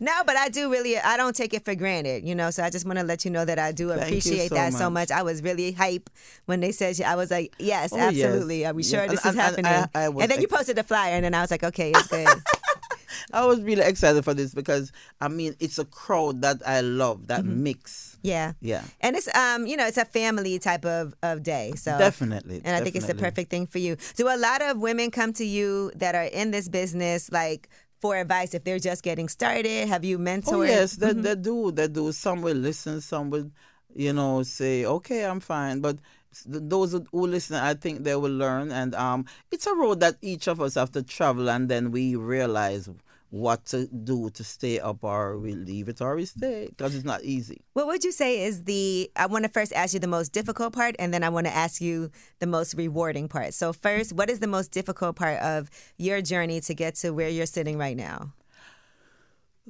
No, 0.00 0.12
but 0.24 0.36
I 0.36 0.48
do 0.48 0.70
really. 0.70 0.98
I 0.98 1.16
don't 1.16 1.34
take 1.34 1.52
it 1.54 1.64
for 1.64 1.74
granted, 1.74 2.26
you 2.26 2.34
know. 2.34 2.50
So 2.50 2.62
I 2.62 2.70
just 2.70 2.86
want 2.86 2.98
to 2.98 3.04
let 3.04 3.24
you 3.24 3.30
know 3.30 3.44
that 3.44 3.58
I 3.58 3.72
do 3.72 3.88
Thank 3.88 4.02
appreciate 4.02 4.48
so 4.50 4.54
that 4.54 4.72
so 4.72 4.88
much. 4.90 5.10
much. 5.10 5.18
I 5.18 5.22
was 5.22 5.42
really 5.42 5.72
hype 5.72 6.08
when 6.46 6.60
they 6.60 6.72
said. 6.72 7.00
I 7.02 7.16
was 7.16 7.30
like, 7.30 7.54
yes, 7.58 7.92
Oh, 7.92 7.96
yes. 7.96 8.08
absolutely. 8.24 8.66
Are 8.66 8.74
we 8.74 8.82
sure 8.82 9.00
And- 9.02 9.10
this 9.12 9.24
and- 9.24 9.34
is 9.34 9.38
and 9.38 9.66
happening? 9.66 9.88
I- 9.94 10.04
I 10.04 10.08
was 10.08 10.22
and 10.22 10.30
then 10.32 10.40
you 10.40 10.48
posted 10.48 10.76
the 10.76 10.84
flyer, 10.84 11.14
and 11.14 11.24
then 11.24 11.34
I 11.34 11.40
was 11.40 11.50
like, 11.50 11.64
okay, 11.64 11.90
it's 11.94 12.06
good. 12.08 12.28
I 13.32 13.44
was 13.44 13.60
really 13.60 13.82
excited 13.82 14.24
for 14.24 14.32
this 14.32 14.54
because 14.54 14.90
I 15.20 15.28
mean, 15.28 15.54
it's 15.60 15.78
a 15.78 15.84
crowd 15.84 16.42
that 16.42 16.62
I 16.66 16.80
love. 16.80 17.26
That 17.28 17.42
Mm-hmm. 17.42 17.62
mix. 17.62 18.16
yeah, 18.22 18.52
Yeah. 18.60 18.82
And 19.00 19.16
it's 19.16 19.28
um, 19.36 19.66
you 19.66 19.76
know, 19.76 19.86
it's 19.86 19.98
a 19.98 20.04
family 20.04 20.58
type 20.58 20.84
of 20.84 21.14
of 21.22 21.42
day. 21.42 21.72
So 21.76 21.98
Definitely, 21.98 22.62
and 22.64 22.74
I 22.76 22.80
think 22.80 22.96
it's 22.96 23.06
the 23.06 23.14
perfect 23.14 23.50
thing 23.50 23.66
for 23.66 23.78
you. 23.78 23.96
Do 24.16 24.28
a 24.28 24.36
lot 24.38 24.62
of 24.62 24.78
women 24.78 25.10
come 25.10 25.32
to 25.34 25.44
you 25.44 25.90
that 25.96 26.14
are 26.14 26.24
in 26.24 26.50
this 26.50 26.68
business 26.68 27.30
like? 27.32 27.68
For 28.00 28.14
advice, 28.14 28.54
if 28.54 28.62
they're 28.62 28.78
just 28.78 29.02
getting 29.02 29.28
started, 29.28 29.88
have 29.88 30.04
you 30.04 30.20
mentored? 30.20 30.52
Oh 30.52 30.62
yes, 30.62 30.92
they, 30.94 31.08
Mm-hmm. 31.10 31.22
they 31.22 31.34
do. 31.34 31.72
They 31.72 31.88
do. 31.88 32.12
Some 32.12 32.42
will 32.42 32.54
listen. 32.56 33.00
Some 33.00 33.28
will, 33.28 33.50
you 33.92 34.12
know, 34.12 34.44
say, 34.44 34.84
"Okay, 34.86 35.24
I'm 35.24 35.40
fine." 35.40 35.80
But 35.80 35.98
those 36.46 36.92
who 36.92 37.26
listen, 37.26 37.56
I 37.56 37.74
think 37.74 38.04
they 38.04 38.16
will 38.16 38.30
learn. 38.30 38.70
And 38.70 38.94
um, 38.94 39.26
it's 39.50 39.66
a 39.66 39.74
road 39.74 40.00
that 40.00 40.16
each 40.20 40.46
of 40.46 40.60
us 40.60 40.74
have 40.74 40.92
to 40.92 41.02
travel, 41.02 41.48
and 41.50 41.68
then 41.68 41.90
we 41.90 42.16
realize 42.16 42.88
what 43.30 43.64
to 43.66 43.86
do 43.88 44.30
to 44.30 44.42
stay 44.42 44.80
up 44.80 45.04
or 45.04 45.36
we 45.38 45.52
leave 45.52 45.88
it 45.88 46.00
or 46.00 46.16
we 46.16 46.24
stay 46.24 46.66
because 46.68 46.94
it's 46.94 47.04
not 47.04 47.22
easy. 47.22 47.60
What 47.74 47.86
would 47.86 48.02
you 48.02 48.12
say 48.12 48.42
is 48.42 48.64
the? 48.64 49.10
I 49.16 49.26
want 49.26 49.44
to 49.44 49.50
first 49.50 49.72
ask 49.72 49.94
you 49.94 50.00
the 50.00 50.06
most 50.06 50.32
difficult 50.32 50.72
part, 50.72 50.96
and 50.98 51.12
then 51.12 51.22
I 51.22 51.28
want 51.28 51.46
to 51.46 51.54
ask 51.54 51.80
you 51.80 52.10
the 52.38 52.46
most 52.46 52.74
rewarding 52.74 53.28
part. 53.28 53.54
So 53.54 53.72
first, 53.72 54.12
what 54.12 54.30
is 54.30 54.40
the 54.40 54.46
most 54.46 54.70
difficult 54.70 55.16
part 55.16 55.40
of 55.40 55.70
your 55.98 56.22
journey 56.22 56.60
to 56.62 56.74
get 56.74 56.94
to 56.96 57.10
where 57.10 57.28
you're 57.28 57.46
sitting 57.46 57.78
right 57.78 57.96
now? 57.96 58.32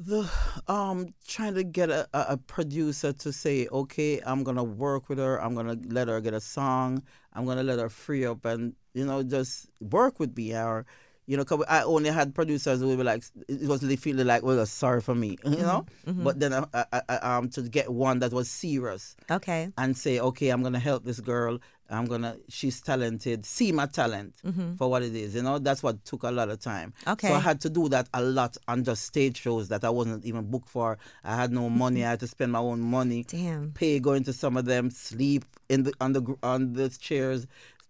The 0.01 0.31
um 0.69 1.13
trying 1.27 1.55
to 1.55 1.65
get 1.65 1.91
a, 1.91 2.09
a, 2.15 2.37
producer 2.37 3.13
to 3.15 3.33
say, 3.33 3.67
okay, 3.67 4.21
I'm 4.25 4.45
gonna 4.45 4.63
work 4.63 5.09
with 5.09 5.19
her. 5.19 5.43
I'm 5.43 5.57
gonna 5.57 5.77
let 5.89 6.07
her 6.07 6.21
get 6.21 6.35
a 6.35 6.41
song. 6.41 7.03
I'm 7.33 7.45
gonna 7.45 7.65
let 7.65 7.81
her 7.81 7.89
free 7.89 8.25
up 8.25 8.45
and 8.45 8.77
you 8.95 9.05
know 9.05 9.25
just 9.25 9.67
work 9.81 10.21
with 10.21 10.37
me 10.37 10.55
or 10.55 10.87
you 11.29 11.37
know, 11.37 11.45
cause 11.45 11.63
I 11.69 11.83
only 11.83 12.11
had 12.11 12.35
producers 12.35 12.81
who 12.81 12.97
were 12.97 13.05
like, 13.05 13.23
it 13.49 13.69
was 13.69 13.83
feeling 14.01 14.27
like, 14.27 14.43
well, 14.43 14.65
sorry 14.67 15.01
for 15.03 15.15
me, 15.15 15.37
you 15.45 15.59
know. 15.59 15.85
mhm. 16.07 16.25
But 16.25 16.41
then, 16.41 16.53
I, 16.55 16.65
I, 16.75 17.03
I, 17.09 17.17
um, 17.37 17.49
to 17.51 17.63
get 17.63 17.89
one 17.93 18.19
that 18.21 18.33
was 18.33 18.49
serious 18.51 19.15
Okay. 19.31 19.71
and 19.77 19.97
say, 19.97 20.19
okay, 20.21 20.49
I'm 20.49 20.63
gonna 20.63 20.79
help 20.81 21.05
this 21.05 21.21
girl. 21.21 21.59
I'm 21.91 22.05
gonna, 22.07 22.37
she's 22.49 22.81
talented. 22.83 23.47
See 23.47 23.73
my 23.73 23.87
talent 23.87 24.35
Mhm. 24.47 24.77
for 24.79 24.91
what 24.91 25.03
it 25.03 25.15
is. 25.15 25.35
You 25.35 25.43
know, 25.43 25.59
that's 25.59 25.83
what 25.83 26.05
took 26.05 26.23
a 26.23 26.31
lot 26.31 26.49
of 26.51 26.61
time. 26.61 26.93
Okay. 27.07 27.29
So 27.29 27.35
I 27.35 27.41
had 27.41 27.61
to 27.63 27.71
do 27.71 27.89
that 27.91 28.09
a 28.13 28.23
lot 28.23 28.57
on 28.67 28.85
just 28.85 29.05
stage 29.05 29.39
shows 29.41 29.69
that 29.69 29.85
I 29.85 29.91
wasn't 29.91 30.25
even 30.27 30.51
booked 30.51 30.69
for. 30.69 30.99
I 31.25 31.35
had 31.37 31.51
no 31.53 31.69
money. 31.85 32.05
I 32.05 32.11
had 32.11 32.21
to 32.21 32.27
spend 32.27 32.53
my 32.53 32.59
own 32.59 32.81
money. 32.81 33.25
Damn. 33.29 33.73
Pay 33.73 34.01
going 34.01 34.25
to 34.25 34.33
some 34.33 34.57
of 34.59 34.65
them, 34.67 34.91
sleep 34.91 35.45
in 35.71 35.85
the 35.85 35.93
on 36.01 36.13
the 36.13 36.23
on 36.43 36.73
the 36.75 36.89
chairs, 36.91 37.47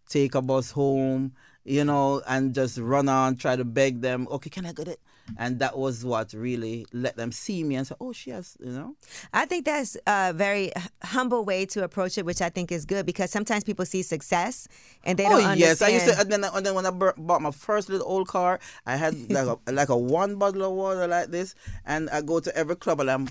take 0.09 0.35
a 0.37 0.42
bus 0.42 0.70
home, 0.70 1.33
you 1.64 1.85
know, 1.85 2.23
and 2.27 2.55
just 2.55 2.79
run 2.79 3.09
on, 3.09 3.37
try 3.37 3.57
to 3.57 3.64
beg 3.64 4.01
them. 4.01 4.27
Okay, 4.31 4.51
can 4.51 4.66
I 4.66 4.73
get 4.73 4.88
it? 4.88 5.01
And 5.37 5.59
that 5.59 5.77
was 5.77 6.05
what 6.07 6.33
really 6.33 6.87
let 6.92 7.16
them 7.16 7.33
see 7.33 7.62
me 7.62 7.75
and 7.75 7.87
say, 7.87 7.94
"Oh, 8.01 8.12
she 8.12 8.31
has," 8.31 8.57
you 8.61 8.73
know. 8.73 8.94
I 9.35 9.44
think 9.44 9.66
that's 9.66 9.94
a 10.07 10.33
very 10.33 10.73
humble 11.03 11.44
way 11.44 11.66
to 11.66 11.85
approach 11.85 12.16
it, 12.16 12.25
which 12.25 12.40
I 12.40 12.49
think 12.49 12.73
is 12.73 12.87
good 12.87 13.05
because 13.05 13.31
sometimes 13.31 13.62
people 13.62 13.85
see 13.85 14.03
success 14.03 14.68
and 15.05 15.18
they 15.18 15.27
oh 15.27 15.31
don't 15.31 15.44
understand. 15.44 15.61
yes, 15.61 15.83
I 15.83 15.88
used 15.88 16.07
to. 16.07 16.18
And 16.18 16.33
then, 16.33 16.44
and 16.44 16.64
then 16.64 16.75
when 16.75 16.87
I 16.87 16.90
bought 16.90 17.42
my 17.42 17.51
first 17.51 17.90
little 17.90 18.09
old 18.09 18.29
car, 18.29 18.59
I 18.87 18.97
had 18.97 19.14
like 19.31 19.47
a 19.47 19.73
like 19.73 19.90
a 19.90 19.97
one 19.97 20.37
bottle 20.37 20.64
of 20.64 20.73
water 20.73 21.07
like 21.07 21.31
this, 21.31 21.55
and 21.85 22.09
I 22.09 22.23
go 22.23 22.40
to 22.40 22.57
every 22.57 22.77
club 22.77 23.01
and 23.01 23.11
I'm 23.11 23.29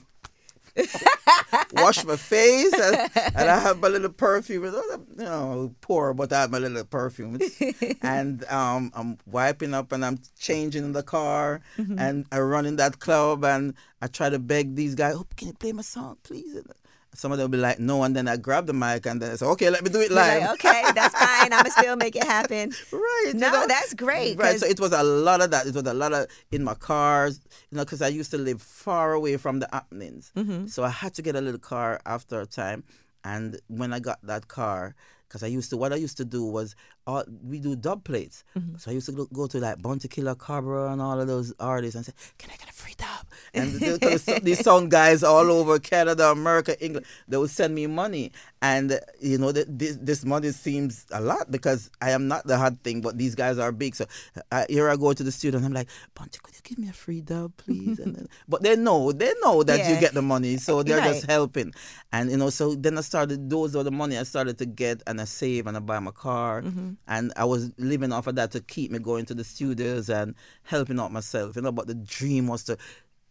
wash 1.73 2.05
my 2.05 2.15
face, 2.15 2.73
and, 2.73 3.09
and 3.47 3.59
I 3.59 3.59
have 3.63 3.79
my 3.79 3.87
little 3.87 4.09
perfume. 4.11 4.63
You 4.65 5.03
know, 5.17 5.73
poor, 5.81 6.13
but 6.13 6.31
I 6.33 6.41
have 6.41 6.51
my 6.51 6.59
little 6.59 6.83
perfume, 6.83 7.39
and 8.01 8.43
um, 8.45 8.91
I'm 8.95 9.17
wiping 9.25 9.73
up 9.73 9.91
and 9.91 10.03
I'm 10.05 10.19
changing 10.39 10.83
in 10.83 10.93
the 10.93 11.03
car, 11.03 11.61
Mhm. 11.77 11.99
and 11.99 12.25
I 12.31 12.39
run 12.39 12.65
in 12.65 12.75
that 12.77 12.99
club 12.99 13.43
and 13.43 13.73
I 14.01 14.07
try 14.07 14.29
to 14.29 14.39
beg 14.39 14.75
these 14.75 14.95
guys, 14.95 15.15
"Oh, 15.15 15.25
can 15.35 15.47
you 15.49 15.53
play 15.53 15.71
my 15.71 15.81
song, 15.81 16.17
please?" 16.23 16.53
And 16.55 16.67
some 17.15 17.31
of 17.31 17.37
them 17.39 17.45
will 17.49 17.57
be 17.57 17.61
like, 17.61 17.79
"No," 17.79 18.03
and 18.03 18.15
then 18.15 18.27
I 18.27 18.37
grab 18.37 18.67
the 18.67 18.73
mic 18.73 19.05
and 19.07 19.19
then 19.21 19.31
I 19.31 19.35
say, 19.37 19.45
"Okay, 19.47 19.69
let 19.71 19.83
me 19.83 19.89
do 19.89 20.01
it 20.01 20.11
live." 20.11 20.41
like, 20.43 20.51
okay, 20.55 20.83
that's 20.93 21.15
fine. 21.17 21.51
I'm 21.53 21.63
gonna 21.63 21.71
still 21.71 21.95
make 21.95 22.15
it 22.15 22.23
happen. 22.37 22.73
Right. 22.91 23.31
No, 23.33 23.47
you 23.47 23.53
know? 23.53 23.67
that's 23.67 23.93
great. 23.95 24.37
Right. 24.37 24.59
So 24.59 24.67
it 24.67 24.79
was 24.79 24.91
a 24.93 25.03
lot 25.03 25.41
of 25.41 25.49
that. 25.51 25.65
It 25.65 25.73
was 25.73 25.85
a 25.85 25.93
lot 25.93 26.13
of 26.13 26.27
in 26.51 26.63
my 26.63 26.75
cars, 26.75 27.39
you 27.71 27.77
know, 27.77 27.85
because 27.85 28.01
I 28.03 28.09
used 28.09 28.31
to 28.31 28.37
live 28.37 28.61
far 28.61 29.13
away 29.13 29.37
from 29.37 29.59
the 29.59 29.67
happenings. 29.73 30.31
Mhm. 30.35 30.69
So 30.69 30.83
I 30.83 30.89
had 30.89 31.13
to 31.15 31.21
get 31.23 31.35
a 31.35 31.41
little 31.41 31.59
car 31.59 31.99
after 32.05 32.39
a 32.41 32.45
time. 32.45 32.83
And 33.27 33.59
when 33.67 33.91
I 33.91 33.99
got 33.99 34.19
that 34.23 34.47
car, 34.47 34.95
because 35.27 35.43
I 35.43 35.47
used 35.47 35.69
to, 35.71 35.77
what 35.77 35.91
I 35.91 35.97
used 35.97 36.17
to 36.17 36.25
do 36.25 36.45
was, 36.45 36.75
all, 37.07 37.23
we 37.43 37.59
do 37.59 37.75
dub 37.75 38.03
plates. 38.03 38.43
Mm-hmm. 38.57 38.77
So 38.77 38.91
I 38.91 38.93
used 38.93 39.05
to 39.07 39.13
go, 39.13 39.25
go 39.33 39.47
to 39.47 39.59
like 39.59 39.81
Bounty 39.81 40.07
Killer 40.07 40.35
Cabra 40.35 40.91
and 40.91 41.01
all 41.01 41.19
of 41.19 41.27
those 41.27 41.53
artists 41.59 41.95
and 41.95 42.05
say, 42.05 42.13
can 42.37 42.51
I 42.51 42.57
get 42.57 42.69
a 42.69 42.73
free 42.73 42.93
dub? 42.97 43.25
And 43.53 43.73
these 44.43 44.59
sound 44.63 44.91
guys 44.91 45.23
all 45.23 45.49
over 45.49 45.79
Canada, 45.79 46.29
America, 46.29 46.79
England, 46.83 47.05
they 47.27 47.37
would 47.37 47.49
send 47.49 47.73
me 47.73 47.87
money. 47.87 48.31
And, 48.61 48.99
you 49.21 49.37
know, 49.37 49.51
th- 49.51 49.67
this, 49.69 49.97
this 50.01 50.25
money 50.25 50.51
seems 50.51 51.05
a 51.11 51.21
lot 51.21 51.49
because 51.49 51.89
I 52.01 52.11
am 52.11 52.27
not 52.27 52.45
the 52.45 52.57
hot 52.57 52.77
thing, 52.83 53.01
but 53.01 53.17
these 53.17 53.35
guys 53.35 53.57
are 53.57 53.71
big. 53.71 53.95
So 53.95 54.05
uh, 54.51 54.65
here 54.69 54.89
I 54.89 54.95
go 54.97 55.13
to 55.13 55.23
the 55.23 55.31
studio 55.31 55.57
and 55.57 55.65
I'm 55.65 55.73
like, 55.73 55.87
Bounty, 56.13 56.39
could 56.43 56.55
you 56.55 56.61
give 56.63 56.77
me 56.77 56.89
a 56.89 56.93
free 56.93 57.21
dub, 57.21 57.55
please? 57.57 57.99
and 57.99 58.15
then, 58.15 58.27
but 58.49 58.63
they 58.63 58.75
know, 58.75 59.11
they 59.11 59.31
know 59.41 59.63
that 59.63 59.89
you 59.89 59.99
get 59.99 60.13
the 60.13 60.21
money. 60.21 60.57
So 60.57 60.83
they're 60.83 61.01
just 61.01 61.25
helping. 61.25 61.73
And, 62.11 62.29
you 62.31 62.37
know, 62.37 62.49
so 62.49 62.75
then 62.75 62.97
I 62.97 63.01
started, 63.01 63.49
those 63.49 63.75
are 63.75 63.83
the 63.83 63.91
money 63.91 64.17
I 64.17 64.23
started 64.23 64.57
to 64.57 64.65
get 64.65 65.01
and 65.07 65.21
I 65.21 65.25
save 65.25 65.67
and 65.67 65.77
I 65.77 65.79
buy 65.79 65.99
my 65.99 66.11
car. 66.11 66.61
Mhm. 66.63 66.96
And 67.07 67.33
I 67.35 67.45
was 67.45 67.71
living 67.77 68.11
off 68.11 68.27
of 68.27 68.35
that 68.35 68.51
to 68.51 68.61
keep 68.61 68.91
me 68.91 68.99
going 68.99 69.25
to 69.25 69.33
the 69.33 69.43
studios 69.43 70.09
and 70.09 70.35
helping 70.63 70.99
out 70.99 71.11
myself, 71.11 71.55
you 71.55 71.61
know. 71.61 71.71
But 71.71 71.87
the 71.87 71.95
dream 71.95 72.47
was 72.47 72.63
to 72.65 72.77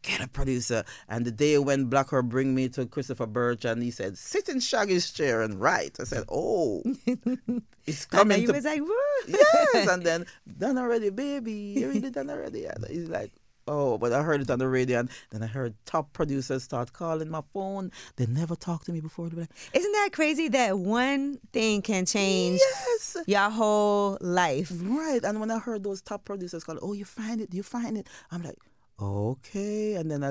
get 0.06 0.20
a 0.20 0.28
producer. 0.28 0.84
And 1.08 1.24
the 1.24 1.30
day 1.30 1.58
when 1.58 1.86
Blacker 1.86 2.22
bring 2.22 2.54
me 2.54 2.68
to 2.70 2.86
Christopher 2.86 3.26
Birch 3.26 3.64
and 3.64 3.82
he 3.82 3.90
said, 3.90 4.16
sit 4.16 4.48
in 4.48 4.60
Shaggy's 4.60 5.10
chair 5.10 5.42
and 5.42 5.60
write. 5.60 5.98
I 6.00 6.04
said, 6.04 6.24
oh, 6.30 6.82
it's 7.86 8.06
coming 8.06 8.42
you 8.42 8.46
to 8.46 8.52
was 8.54 8.64
like, 8.64 8.80
woo. 8.80 8.94
yes, 9.26 9.88
and 9.88 10.02
then 10.02 10.26
done 10.58 10.78
already, 10.78 11.10
baby. 11.10 11.52
You 11.52 11.88
really 11.88 12.10
done 12.10 12.30
already. 12.30 12.66
And 12.66 12.86
he's 12.88 13.08
like, 13.08 13.32
oh, 13.66 13.98
but 13.98 14.12
I 14.12 14.22
heard 14.22 14.40
it 14.40 14.50
on 14.50 14.58
the 14.58 14.68
radio, 14.68 15.00
and 15.00 15.10
then 15.30 15.42
I 15.42 15.46
heard 15.46 15.74
top 15.84 16.12
producers 16.12 16.62
start 16.62 16.92
calling 16.92 17.28
my 17.28 17.42
phone. 17.52 17.90
They 18.16 18.26
never 18.26 18.56
talked 18.56 18.86
to 18.86 18.92
me 18.92 19.00
before. 19.00 19.28
Like, 19.28 19.50
Isn't 19.72 19.92
that 19.92 20.10
crazy 20.12 20.48
that 20.48 20.78
one 20.78 21.38
thing 21.52 21.82
can 21.82 22.06
change 22.06 22.60
yes, 22.60 23.16
your 23.26 23.50
whole 23.50 24.18
life? 24.20 24.72
right. 24.74 25.22
And 25.24 25.40
when 25.40 25.50
I 25.50 25.58
heard 25.58 25.82
those 25.82 26.02
top 26.02 26.24
producers 26.24 26.64
call, 26.64 26.78
oh, 26.82 26.92
you 26.92 27.04
find 27.04 27.40
it, 27.40 27.52
you 27.52 27.62
find 27.62 27.96
it. 27.98 28.08
I'm 28.30 28.42
like, 28.42 28.56
okay. 29.00 29.94
And 29.94 30.10
then 30.10 30.24
I 30.24 30.30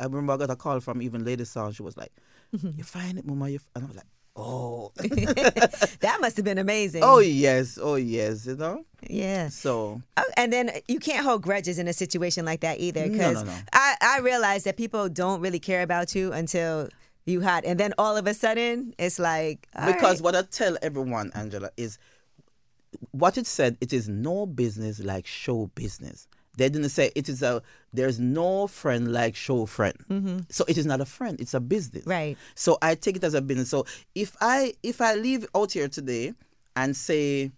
I 0.00 0.04
remember 0.04 0.32
I 0.32 0.36
got 0.36 0.50
a 0.50 0.56
call 0.56 0.80
from 0.80 1.02
even 1.02 1.24
Lady 1.24 1.44
Sound. 1.44 1.74
She 1.76 1.82
was 1.82 1.96
like, 1.96 2.12
you 2.52 2.84
find 2.84 3.18
it, 3.18 3.26
Mama. 3.26 3.48
You 3.48 3.60
And 3.74 3.84
I 3.84 3.86
was 3.86 3.96
like, 3.96 4.06
oh, 4.36 4.92
that 4.96 6.18
must 6.20 6.36
have 6.36 6.44
been 6.44 6.58
amazing. 6.58 7.02
oh 7.04 7.18
yes, 7.18 7.78
oh 7.80 7.96
yes. 7.96 8.46
You 8.46 8.56
know. 8.56 8.84
yeah. 9.08 9.48
So 9.48 10.02
Oh, 10.16 10.30
and 10.36 10.52
then 10.52 10.70
you 10.88 10.98
can't 10.98 11.24
hold 11.24 11.42
grudges 11.42 11.78
in 11.78 11.88
a 11.88 11.92
situation 11.92 12.44
like 12.44 12.60
that 12.60 12.80
either, 12.80 13.08
because 13.08 13.44
no, 13.44 13.50
no. 13.50 13.58
I 13.72 13.94
I 14.00 14.18
realize 14.20 14.64
that 14.64 14.76
people 14.76 15.08
don't 15.08 15.40
really 15.40 15.60
care 15.60 15.82
about 15.82 16.14
you 16.14 16.32
until 16.32 16.88
you 17.24 17.40
had, 17.40 17.64
and 17.64 17.78
then 17.78 17.94
all 17.98 18.16
of 18.16 18.26
a 18.26 18.34
sudden 18.34 18.94
it's 18.98 19.18
like 19.18 19.68
because 19.86 20.20
right. 20.20 20.24
what 20.24 20.36
I 20.36 20.42
tell 20.42 20.76
everyone, 20.82 21.30
Angela, 21.34 21.70
is 21.76 21.98
what 23.10 23.38
it 23.38 23.46
said. 23.46 23.76
It 23.80 23.92
is 23.92 24.08
no 24.08 24.46
business 24.46 25.00
like 25.00 25.26
show 25.26 25.66
business. 25.74 26.26
They 26.58 26.68
didn't 26.68 26.90
say 26.90 27.10
it 27.14 27.28
is 27.28 27.42
a. 27.42 27.62
There's 27.94 28.18
no 28.20 28.66
friend 28.66 29.12
like 29.12 29.34
show 29.36 29.64
friend. 29.66 30.44
So 30.50 30.64
it 30.68 30.76
is 30.78 30.86
not 30.86 31.00
a 31.00 31.06
friend. 31.06 31.40
It's 31.40 31.54
a 31.54 31.60
business. 31.60 32.02
Mm-hmm. 32.02 32.10
Right. 32.10 32.36
So 32.54 32.76
I 32.82 32.94
take 32.94 33.16
it 33.16 33.24
as 33.24 33.34
a 33.34 33.40
business. 33.40 33.70
So 33.70 33.86
if 34.14 34.36
I 34.40 34.74
if 34.82 35.00
I 35.00 35.14
leave 35.14 35.46
out 35.54 35.72
here 35.72 35.88
today 35.88 36.34
and 36.76 36.94
say 36.96 37.52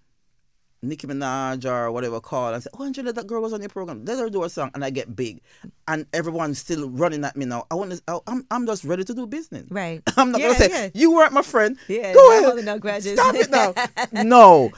Nicki 0.83 1.07
Minaj 1.07 1.65
or 1.65 1.91
whatever 1.91 2.21
call 2.21 2.53
and 2.53 2.63
say, 2.63 2.69
Oh 2.79 2.85
Angela, 2.85 3.13
that 3.13 3.27
girl 3.27 3.41
was 3.43 3.53
on 3.53 3.61
your 3.61 3.69
program. 3.71 4.05
Let 4.05 4.19
her 4.19 4.29
do 4.29 4.45
a 4.45 4.51
song 4.51 4.71
and 4.75 4.85
I 4.85 4.91
get 4.91 5.17
big. 5.17 5.41
And 5.89 6.07
everyone's 6.13 6.59
still 6.59 6.91
running 6.91 7.25
at 7.25 7.37
me 7.37 7.47
now. 7.47 7.67
I 7.71 7.75
want 7.75 7.93
to 7.93 8.23
I'm 8.27 8.47
I'm 8.51 8.67
just 8.67 8.85
ready 8.85 9.03
to 9.05 9.15
do 9.15 9.27
business. 9.27 9.67
right. 9.71 10.03
I'm 10.17 10.31
not 10.31 10.41
Yeah, 10.41 10.49
gonna 10.49 10.59
say 10.59 10.69
yeah. 10.71 10.91
you 10.95 11.13
weren't 11.15 11.33
my 11.33 11.43
friend. 11.43 11.79
Yeah, 11.89 12.13
Go 12.13 12.31
ahead. 12.33 12.45
holding 12.45 12.65
no 12.67 12.79
grudges. 12.79 13.19
Stop 13.19 13.35
it 13.35 13.51
now. 13.51 13.75
no, 14.25 14.71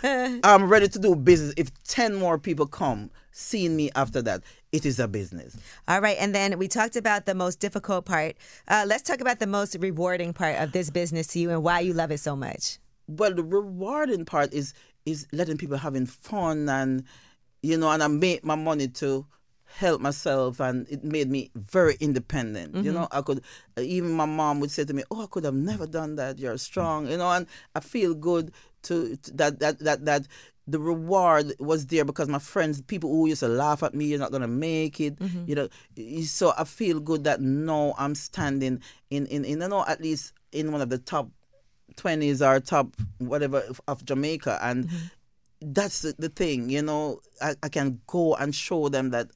I'm 0.44 0.68
ready 0.68 0.88
to 0.88 0.98
do 0.98 1.16
business. 1.16 1.54
If 1.56 1.70
ten 1.84 2.14
more 2.14 2.38
people 2.38 2.66
come 2.66 3.10
seeing 3.36 3.76
me 3.76 3.90
after 3.94 4.22
that, 4.22 4.42
it 4.72 4.86
is 4.86 4.98
a 4.98 5.06
business. 5.06 5.56
All 5.86 6.00
right, 6.00 6.16
and 6.18 6.34
then 6.34 6.58
we 6.58 6.68
talked 6.68 6.96
about 6.96 7.26
the 7.26 7.34
most 7.34 7.60
difficult 7.60 8.06
part. 8.06 8.36
Uh, 8.66 8.84
let's 8.86 9.02
talk 9.02 9.20
about 9.20 9.38
the 9.38 9.46
most 9.46 9.76
rewarding 9.78 10.32
part 10.32 10.56
of 10.56 10.72
this 10.72 10.90
business 10.90 11.26
to 11.28 11.38
you 11.38 11.50
and 11.50 11.62
why 11.62 11.80
you 11.80 11.92
love 11.92 12.10
it 12.10 12.18
so 12.18 12.34
much. 12.34 12.78
Well, 13.06 13.34
the 13.34 13.44
rewarding 13.44 14.24
part 14.24 14.52
is 14.52 14.72
is 15.04 15.26
letting 15.32 15.56
people 15.56 15.76
having 15.76 16.06
fun 16.06 16.68
and 16.68 17.04
you 17.62 17.76
know, 17.76 17.90
and 17.90 18.02
I 18.02 18.08
made 18.08 18.44
my 18.44 18.54
money 18.54 18.88
to 18.88 19.26
help 19.66 20.00
myself 20.00 20.60
and 20.60 20.88
it 20.88 21.04
made 21.04 21.28
me 21.28 21.50
very 21.54 21.96
independent 22.00 22.84
you 22.84 22.92
know 22.92 23.08
i 23.10 23.20
could 23.20 23.42
even 23.76 24.12
my 24.12 24.24
mom 24.24 24.60
would 24.60 24.70
say 24.70 24.84
to 24.84 24.94
me 24.94 25.02
oh 25.10 25.24
i 25.24 25.26
could 25.26 25.44
have 25.44 25.54
never 25.54 25.86
done 25.86 26.14
that 26.14 26.38
you're 26.38 26.56
strong 26.56 27.06
you 27.08 27.16
know 27.16 27.28
and 27.30 27.46
i 27.74 27.80
feel 27.80 28.14
good 28.14 28.52
to, 28.86 29.16
to 29.16 29.32
that 29.36 29.60
that 29.60 29.78
that 29.80 30.04
that 30.04 30.26
the 30.68 30.80
reward 30.80 31.52
was 31.60 31.86
there 31.86 32.04
because 32.04 32.28
my 32.28 32.38
friends 32.40 32.80
people 32.82 33.10
who 33.10 33.28
used 33.28 33.40
to 33.40 33.48
laugh 33.48 33.82
at 33.82 33.94
me 33.94 34.06
you're 34.06 34.18
not 34.18 34.32
gonna 34.32 34.48
make 34.48 35.00
it 35.00 35.16
mm-hmm. 35.18 35.44
you 35.46 35.54
know 35.54 35.68
so 36.24 36.52
i 36.58 36.64
feel 36.64 36.98
good 36.98 37.24
that 37.24 37.40
now 37.40 37.94
i'm 37.98 38.14
standing 38.14 38.80
in 39.10 39.26
in, 39.26 39.44
in 39.44 39.60
you 39.60 39.68
know 39.68 39.84
at 39.86 40.00
least 40.00 40.32
in 40.52 40.72
one 40.72 40.80
of 40.80 40.88
the 40.88 40.98
top 40.98 41.28
20s 41.94 42.44
or 42.46 42.60
top 42.60 42.94
whatever 43.18 43.62
of- 43.88 44.04
Jamaica 44.04 44.58
and 44.62 44.86
mm-hmm. 44.86 44.96
that's 45.72 46.02
the, 46.02 46.14
the 46.18 46.28
thing 46.28 46.68
you 46.68 46.82
know 46.82 47.20
I, 47.40 47.54
I 47.62 47.68
can 47.68 48.00
go 48.06 48.34
and 48.34 48.54
show 48.54 48.88
them 48.88 49.10
that 49.10 49.28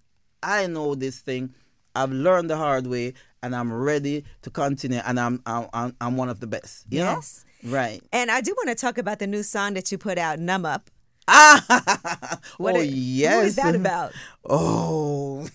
I 0.43 0.67
know 0.67 0.95
this 0.95 1.21
thing 1.21 1.55
I've 1.95 2.13
learned 2.13 2.51
the 2.51 2.57
hard 2.57 2.87
way 2.87 3.15
and 3.43 3.55
I'm 3.55 3.73
ready 3.73 4.25
to 4.43 4.51
continue 4.51 5.01
and 5.07 5.19
I'm 5.19 5.43
I'm, 5.47 5.69
I'm, 5.73 5.97
I'm 6.01 6.17
one 6.17 6.29
of 6.29 6.41
the 6.41 6.47
best 6.47 6.87
you 6.91 6.99
Yes. 6.99 7.45
know 7.45 7.50
right 7.65 8.03
And 8.13 8.31
I 8.31 8.41
do 8.41 8.53
want 8.57 8.69
to 8.71 8.75
talk 8.75 8.99
about 8.99 9.19
the 9.19 9.27
new 9.27 9.43
song 9.43 9.75
that 9.75 9.91
you 9.93 9.99
put 9.99 10.19
out, 10.19 10.39
Numb 10.39 10.65
Up. 10.67 10.91
ah 11.29 12.39
What 12.59 12.75
oh 12.77 12.81
it- 12.81 12.91
yes 12.91 13.37
What 13.37 13.45
is 13.47 13.57
that 13.57 13.75
about? 13.75 14.13
oh 14.49 15.47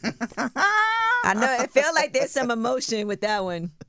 I 1.24 1.34
know 1.34 1.58
it 1.63 1.72
felt 1.72 1.96
like 1.96 2.13
there's 2.13 2.32
some 2.32 2.52
emotion 2.52 3.08
with 3.08 3.22
that 3.22 3.44
one. 3.44 3.72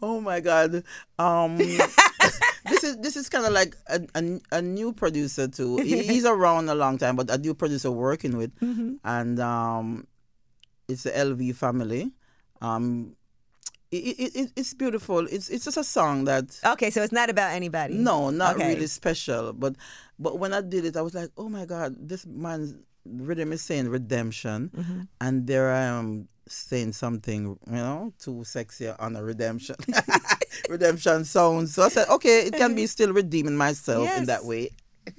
Oh 0.00 0.18
my 0.18 0.40
God. 0.40 0.82
Um, 1.18 1.58
this 1.58 2.82
is 2.82 2.96
this 3.04 3.16
is 3.16 3.28
kind 3.28 3.44
of 3.44 3.52
like 3.52 3.76
a, 3.86 4.00
a, 4.16 4.40
a 4.50 4.62
new 4.62 4.94
producer 4.94 5.46
too. 5.46 5.76
He- 5.76 6.02
He's 6.08 6.24
around 6.24 6.70
a 6.70 6.74
long 6.74 6.96
time, 6.96 7.16
but 7.16 7.28
a 7.30 7.36
new 7.36 7.52
producer 7.54 7.90
working 7.90 8.36
with, 8.38 8.50
Mm-hmm. 8.60 8.94
and 9.04 9.38
um, 9.40 10.06
it's 10.88 11.02
the 11.04 11.10
LV 11.10 11.54
family. 11.54 12.12
Um, 12.62 13.14
it, 13.92 13.96
it, 14.18 14.36
it, 14.40 14.52
it's 14.56 14.74
beautiful. 14.74 15.20
It's 15.28 15.48
it's 15.50 15.64
just 15.64 15.76
a 15.76 15.84
song 15.84 16.24
that 16.24 16.44
Okay, 16.64 16.90
so 16.90 17.02
it's 17.02 17.12
not 17.12 17.28
about 17.30 17.52
anybody. 17.52 17.94
no, 17.94 18.30
not 18.30 18.56
Okay. 18.56 18.74
really 18.74 18.86
special. 18.88 19.52
But 19.52 19.76
but 20.18 20.38
when 20.38 20.52
I 20.52 20.60
did 20.62 20.84
it, 20.84 20.96
I 20.96 21.02
was 21.02 21.14
like, 21.14 21.30
oh 21.36 21.48
my 21.48 21.64
God, 21.66 21.96
this 21.98 22.26
man's 22.26 22.74
rhythm 23.04 23.52
is 23.52 23.62
saying 23.62 23.88
redemption, 23.88 24.70
Mm-hmm. 24.74 25.00
and 25.20 25.46
there 25.46 25.70
I 25.72 25.82
am 25.82 26.28
saying 26.48 26.92
something, 26.92 27.56
you 27.66 27.72
know, 27.72 28.12
too 28.18 28.42
sexy 28.44 28.88
on 28.88 29.14
a 29.16 29.22
redemption, 29.22 29.76
redemption 30.68 31.24
sound. 31.24 31.68
So 31.68 31.82
I 31.82 31.88
said, 31.88 32.08
okay, 32.08 32.46
it 32.46 32.54
can 32.54 32.74
be 32.74 32.86
still 32.86 33.12
redeeming 33.12 33.56
myself 33.56 34.08
in 34.16 34.26
that 34.26 34.44
way. 34.44 34.70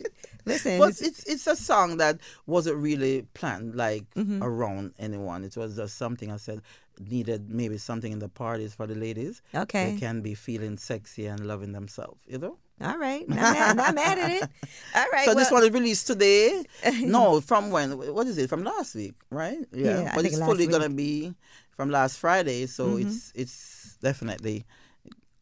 Listen, 0.46 0.78
But 0.78 0.90
it's- 0.92 1.02
it's 1.02 1.24
it's 1.24 1.48
a 1.48 1.56
song 1.56 1.98
that 1.98 2.20
wasn't 2.46 2.76
really 2.78 3.24
planned 3.34 3.76
like 3.76 4.04
Mm-hmm. 4.16 4.44
around 4.44 4.94
anyone. 5.00 5.44
It 5.46 5.56
was 5.56 5.76
just 5.78 5.98
something 5.98 6.32
I 6.32 6.38
said 6.38 6.62
needed 7.00 7.50
maybe 7.50 7.78
something 7.78 8.12
in 8.12 8.20
the 8.20 8.30
parties 8.30 8.74
for 8.74 8.88
the 8.88 8.96
ladies. 8.96 9.42
Okay. 9.54 9.92
They 9.92 10.00
can 10.00 10.22
be 10.22 10.34
feeling 10.36 10.78
sexy 10.78 11.26
and 11.28 11.46
loving 11.46 11.72
themselves, 11.72 12.20
you 12.28 12.38
know? 12.38 12.58
all 12.82 12.98
right. 12.98 13.28
Not 13.30 13.38
mad, 13.38 13.76
not 13.78 13.96
mad 13.96 14.18
at 14.18 14.32
it. 14.32 14.50
All 14.96 15.06
right. 15.14 15.26
so 15.26 15.34
this 15.36 15.52
one 15.52 15.64
is 15.64 15.70
released 15.72 16.08
today. 16.08 16.66
no, 17.02 17.40
from 17.40 17.70
when? 17.70 17.92
What 18.14 18.28
is 18.28 18.38
it? 18.38 18.50
From 18.50 18.64
last 18.64 18.96
week, 18.96 19.14
right? 19.30 19.60
Yeah, 19.72 20.10
I 20.12 20.16
but 20.16 20.26
it's 20.26 20.40
fully 20.40 20.68
gonna 20.68 20.90
be 20.90 21.34
from 21.78 21.90
last 21.92 22.18
Friday, 22.18 22.66
so 22.66 22.98
Mhm. 22.98 23.06
it's 23.06 23.32
it's 23.36 23.96
definitely 24.02 24.66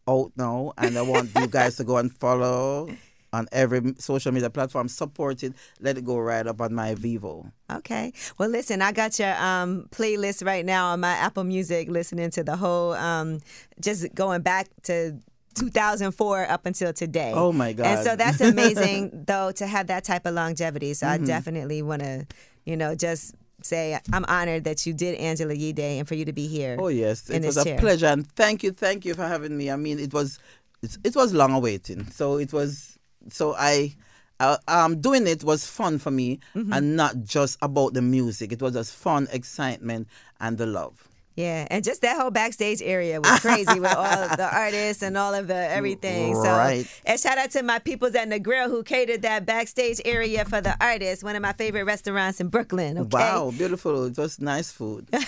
out 0.08 0.32
now. 0.36 0.74
And 0.78 0.98
I 0.98 1.02
want 1.02 1.34
you 1.36 1.48
guys 1.48 1.78
to 1.78 1.84
go 1.84 1.98
and 1.98 2.12
follow 2.16 2.90
on 3.34 3.48
every 3.52 3.94
social 3.98 4.32
media 4.32 4.50
platform. 4.50 4.88
Support 4.88 5.44
it. 5.44 5.54
Let 5.80 5.98
it 5.98 6.06
go 6.06 6.18
right 6.20 6.46
up 6.46 6.60
on 6.62 6.74
my 6.74 6.96
Vevo. 6.96 7.52
Okay. 7.72 8.12
Well, 8.38 8.50
listen, 8.50 8.82
I 8.82 8.92
got 8.92 9.18
your 9.20 9.34
um, 9.42 9.88
playlist 9.92 10.46
right 10.46 10.66
now 10.66 10.88
on 10.94 11.00
my 11.00 11.14
Apple 11.14 11.44
Music, 11.44 11.88
listening 11.90 12.30
to 12.32 12.44
the 12.44 12.56
whole, 12.58 12.94
um, 12.94 13.40
just 13.80 14.14
going 14.14 14.42
back 14.42 14.68
to 14.84 15.18
2004 15.56 16.50
up 16.50 16.66
until 16.66 16.94
today. 16.94 17.34
Oh, 17.36 17.52
my 17.52 17.74
God. 17.74 17.86
And 17.88 18.00
so 18.06 18.16
that's 18.16 18.42
amazing, 18.42 19.24
though, 19.28 19.52
to 19.54 19.68
have 19.68 19.88
that 19.88 20.04
type 20.04 20.26
of 20.26 20.34
longevity. 20.34 20.94
So 20.94 21.08
I 21.08 21.18
Mhm. 21.18 21.26
definitely 21.26 21.82
want 21.82 22.02
to, 22.02 22.26
you 22.66 22.76
know, 22.78 22.96
just 22.96 23.36
say 23.64 23.98
I'm 24.12 24.26
honored 24.26 24.64
that 24.64 24.86
you 24.86 24.94
did 24.94 25.16
Angela 25.20 25.54
Yee 25.54 25.72
Day 25.72 26.00
and 26.00 26.08
for 26.08 26.16
you 26.16 26.26
to 26.26 26.34
be 26.34 26.48
here. 26.48 26.78
Oh 26.80 26.88
yes, 26.88 27.30
it 27.30 27.46
was 27.46 27.58
a 27.58 27.64
chair. 27.64 27.78
pleasure, 27.80 28.08
and 28.08 28.28
thank 28.36 28.64
you, 28.64 28.72
thank 28.72 29.06
you 29.06 29.14
for 29.14 29.28
having 29.28 29.56
me. 29.56 29.70
I 29.70 29.76
mean, 29.76 30.00
it 30.00 30.12
was 30.14 30.40
it, 30.82 30.98
it 31.04 31.16
was 31.16 31.32
long 31.32 31.54
awaiting, 31.54 32.10
so 32.10 32.38
it 32.38 32.52
was 32.54 32.98
so 33.30 33.56
I. 33.58 33.96
Uh, 34.40 34.58
um, 34.68 35.00
doing 35.00 35.28
it 35.28 35.44
was 35.44 35.68
fun 35.68 36.00
for 36.00 36.10
me, 36.10 36.40
Mm-hmm. 36.56 36.74
and 36.74 36.96
not 36.96 37.24
just 37.24 37.60
about 37.62 37.94
the 37.94 38.02
music. 38.02 38.52
It 38.52 38.60
was 38.60 38.74
just 38.74 38.92
fun, 38.96 39.28
excitement, 39.32 40.08
and 40.40 40.58
the 40.58 40.66
love. 40.66 41.08
Yeah, 41.36 41.68
and 41.70 41.84
just 41.84 42.02
that 42.02 42.20
whole 42.20 42.32
backstage 42.32 42.82
area 42.82 43.22
was 43.22 43.40
crazy 43.40 43.80
with 43.80 43.94
all 43.96 44.04
of 44.04 44.36
the 44.38 44.50
artists 44.52 45.04
and 45.04 45.16
all 45.16 45.36
of 45.36 45.46
the 45.48 45.54
everything. 45.78 46.34
Right. 46.36 46.86
So, 46.88 46.92
and 47.06 47.20
shout 47.20 47.38
out 47.38 47.52
to 47.52 47.62
my 47.62 47.78
peoples 47.78 48.16
at 48.16 48.32
the 48.32 48.40
grill 48.40 48.68
who 48.68 48.82
catered 48.82 49.22
that 49.22 49.46
backstage 49.46 50.02
area 50.06 50.44
for 50.44 50.60
the 50.60 50.76
artists. 50.84 51.24
One 51.24 51.36
of 51.36 51.44
my 51.44 51.54
favorite 51.54 51.84
restaurants 51.84 52.42
in 52.42 52.48
Brooklyn. 52.48 52.98
Okay. 52.98 53.10
Wow, 53.12 53.52
beautiful! 53.56 54.10
Just 54.10 54.42
nice 54.42 54.72
food. 54.72 55.06
All 55.14 55.20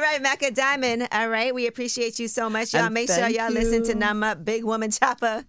right, 0.00 0.20
Macka 0.22 0.54
Diamond. 0.54 1.08
All 1.12 1.28
right, 1.30 1.54
we 1.54 1.66
appreciate 1.66 2.18
you 2.18 2.28
so 2.28 2.50
much, 2.50 2.74
y'all. 2.74 2.84
And 2.84 2.94
Make 2.94 3.10
sure 3.10 3.26
y'all 3.28 3.50
listen 3.50 3.82
to 3.84 3.94
you. 3.98 4.22
Up, 4.24 4.44
Big 4.44 4.64
Woman 4.64 4.90
Chopper. 4.90 5.44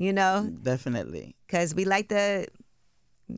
You 0.00 0.14
know, 0.14 0.50
Definitely. 0.62 1.36
because 1.46 1.74
we 1.74 1.84
like 1.84 2.08
the. 2.08 2.46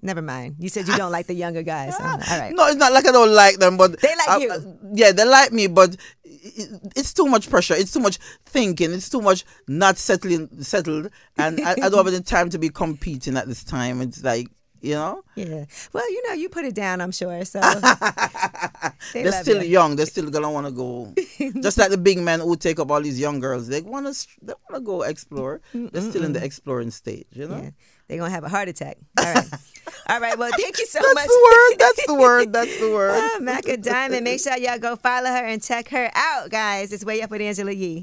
Never 0.00 0.22
mind. 0.22 0.56
You 0.60 0.68
said 0.68 0.86
you 0.86 0.96
don't 0.96 1.10
like 1.10 1.26
the 1.26 1.34
younger 1.34 1.62
guys. 1.64 1.94
all 2.00 2.16
right. 2.38 2.54
No, 2.54 2.66
it's 2.68 2.76
not 2.76 2.92
like 2.92 3.04
I 3.06 3.10
don't 3.10 3.34
like 3.34 3.58
them, 3.58 3.76
but 3.76 4.00
They 4.00 4.14
like 4.14 4.28
I- 4.28 4.36
you. 4.38 4.52
I- 4.52 4.58
yeah, 4.94 5.10
they 5.10 5.24
like 5.24 5.52
me, 5.52 5.66
but 5.66 5.96
it, 6.22 6.70
it's 6.94 7.12
too 7.12 7.26
much 7.26 7.50
pressure. 7.50 7.74
It's 7.74 7.92
too 7.92 7.98
much 8.00 8.18
thinking. 8.46 8.92
It's 8.92 9.10
too 9.10 9.20
much 9.20 9.44
not 9.66 9.98
settling 9.98 10.48
settled, 10.62 11.10
and 11.36 11.60
I, 11.60 11.72
I 11.72 11.88
don't 11.88 11.94
have 12.04 12.06
any 12.14 12.22
time 12.22 12.48
to 12.50 12.58
be 12.58 12.68
competing 12.70 13.36
at 13.36 13.48
this 13.48 13.64
time. 13.64 14.00
It's 14.00 14.22
like 14.22 14.46
you 14.82 14.94
know, 14.94 15.24
Yeah. 15.36 15.64
Well, 15.92 16.10
you 16.10 16.28
know, 16.28 16.34
you 16.34 16.48
put 16.48 16.64
it 16.64 16.74
down, 16.74 17.00
I'm 17.00 17.12
sure. 17.12 17.44
So 17.44 17.60
they 19.12 19.24
are 19.24 19.32
still 19.32 19.62
you. 19.62 19.70
young. 19.70 19.96
They're 19.96 20.06
still 20.06 20.28
gonna 20.28 20.50
want 20.50 20.66
to 20.66 20.72
go. 20.72 21.14
Just 21.62 21.78
like 21.78 21.90
the 21.90 21.98
big 21.98 22.18
men 22.18 22.40
who 22.40 22.56
take 22.56 22.78
up 22.80 22.90
all 22.90 23.00
these 23.00 23.18
young 23.18 23.40
girls, 23.40 23.68
they 23.68 23.80
want 23.80 24.12
to. 24.12 24.26
They 24.42 24.52
want 24.68 24.74
to 24.74 24.80
go 24.80 25.02
explore. 25.02 25.60
They're 25.72 26.02
still 26.02 26.24
in 26.24 26.32
the 26.32 26.44
exploring 26.44 26.90
stage. 26.90 27.26
You 27.32 27.48
know. 27.48 27.56
Yeah. 27.62 27.70
They're 28.08 28.18
gonna 28.18 28.30
have 28.30 28.44
a 28.44 28.48
heart 28.48 28.68
attack. 28.68 28.98
All 29.18 29.32
right. 29.32 29.46
All 30.08 30.20
right. 30.20 30.36
Well, 30.36 30.50
thank 30.58 30.78
you 30.78 30.86
so 30.86 30.98
That's 31.00 31.14
much. 31.14 31.28
That's 31.28 31.36
the 31.36 31.42
word. 31.42 31.78
That's 31.78 32.06
the 32.06 32.14
word. 32.14 32.52
That's 32.52 32.80
the 32.80 32.90
word. 32.90 33.12
Ah, 33.14 33.38
Macka 33.40 33.80
Diamond. 33.82 34.24
Make 34.24 34.40
sure 34.40 34.56
y'all 34.58 34.78
go 34.78 34.96
follow 34.96 35.30
her 35.30 35.44
and 35.46 35.62
check 35.62 35.88
her 35.88 36.10
out, 36.14 36.50
guys. 36.50 36.92
It's 36.92 37.04
way 37.04 37.22
up 37.22 37.30
with 37.30 37.40
Angela 37.40 37.72
Yee. 37.72 38.02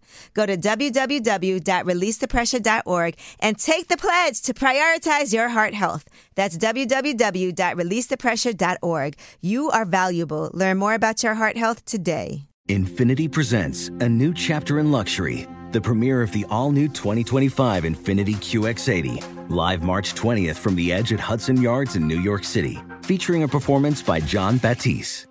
Go 0.33 0.45
to 0.45 0.57
www.releasethepressure.org 0.57 3.15
and 3.39 3.57
take 3.57 3.87
the 3.87 3.97
pledge 3.97 4.41
to 4.41 4.53
prioritize 4.53 5.33
your 5.33 5.49
heart 5.49 5.73
health. 5.73 6.07
That's 6.35 6.57
www.releasethepressure.org. 6.57 9.15
You 9.41 9.69
are 9.69 9.85
valuable. 9.85 10.51
Learn 10.53 10.77
more 10.77 10.93
about 10.93 11.23
your 11.23 11.33
heart 11.35 11.57
health 11.57 11.85
today. 11.85 12.47
Infiniti 12.67 13.31
presents 13.31 13.89
a 13.89 14.07
new 14.07 14.33
chapter 14.33 14.79
in 14.79 14.91
luxury, 14.91 15.47
the 15.71 15.81
premiere 15.81 16.21
of 16.21 16.31
the 16.31 16.45
all 16.49 16.71
new 16.71 16.87
2025 16.87 17.83
Infiniti 17.83 18.35
QX80, 18.35 19.49
live 19.49 19.83
March 19.83 20.13
20th 20.13 20.57
from 20.57 20.75
the 20.75 20.93
edge 20.93 21.11
at 21.11 21.19
Hudson 21.19 21.61
Yards 21.61 21.95
in 21.95 22.07
New 22.07 22.21
York 22.21 22.43
City, 22.43 22.79
featuring 23.01 23.43
a 23.43 23.47
performance 23.47 24.01
by 24.01 24.19
Jon 24.19 24.57
Batiste. 24.57 25.30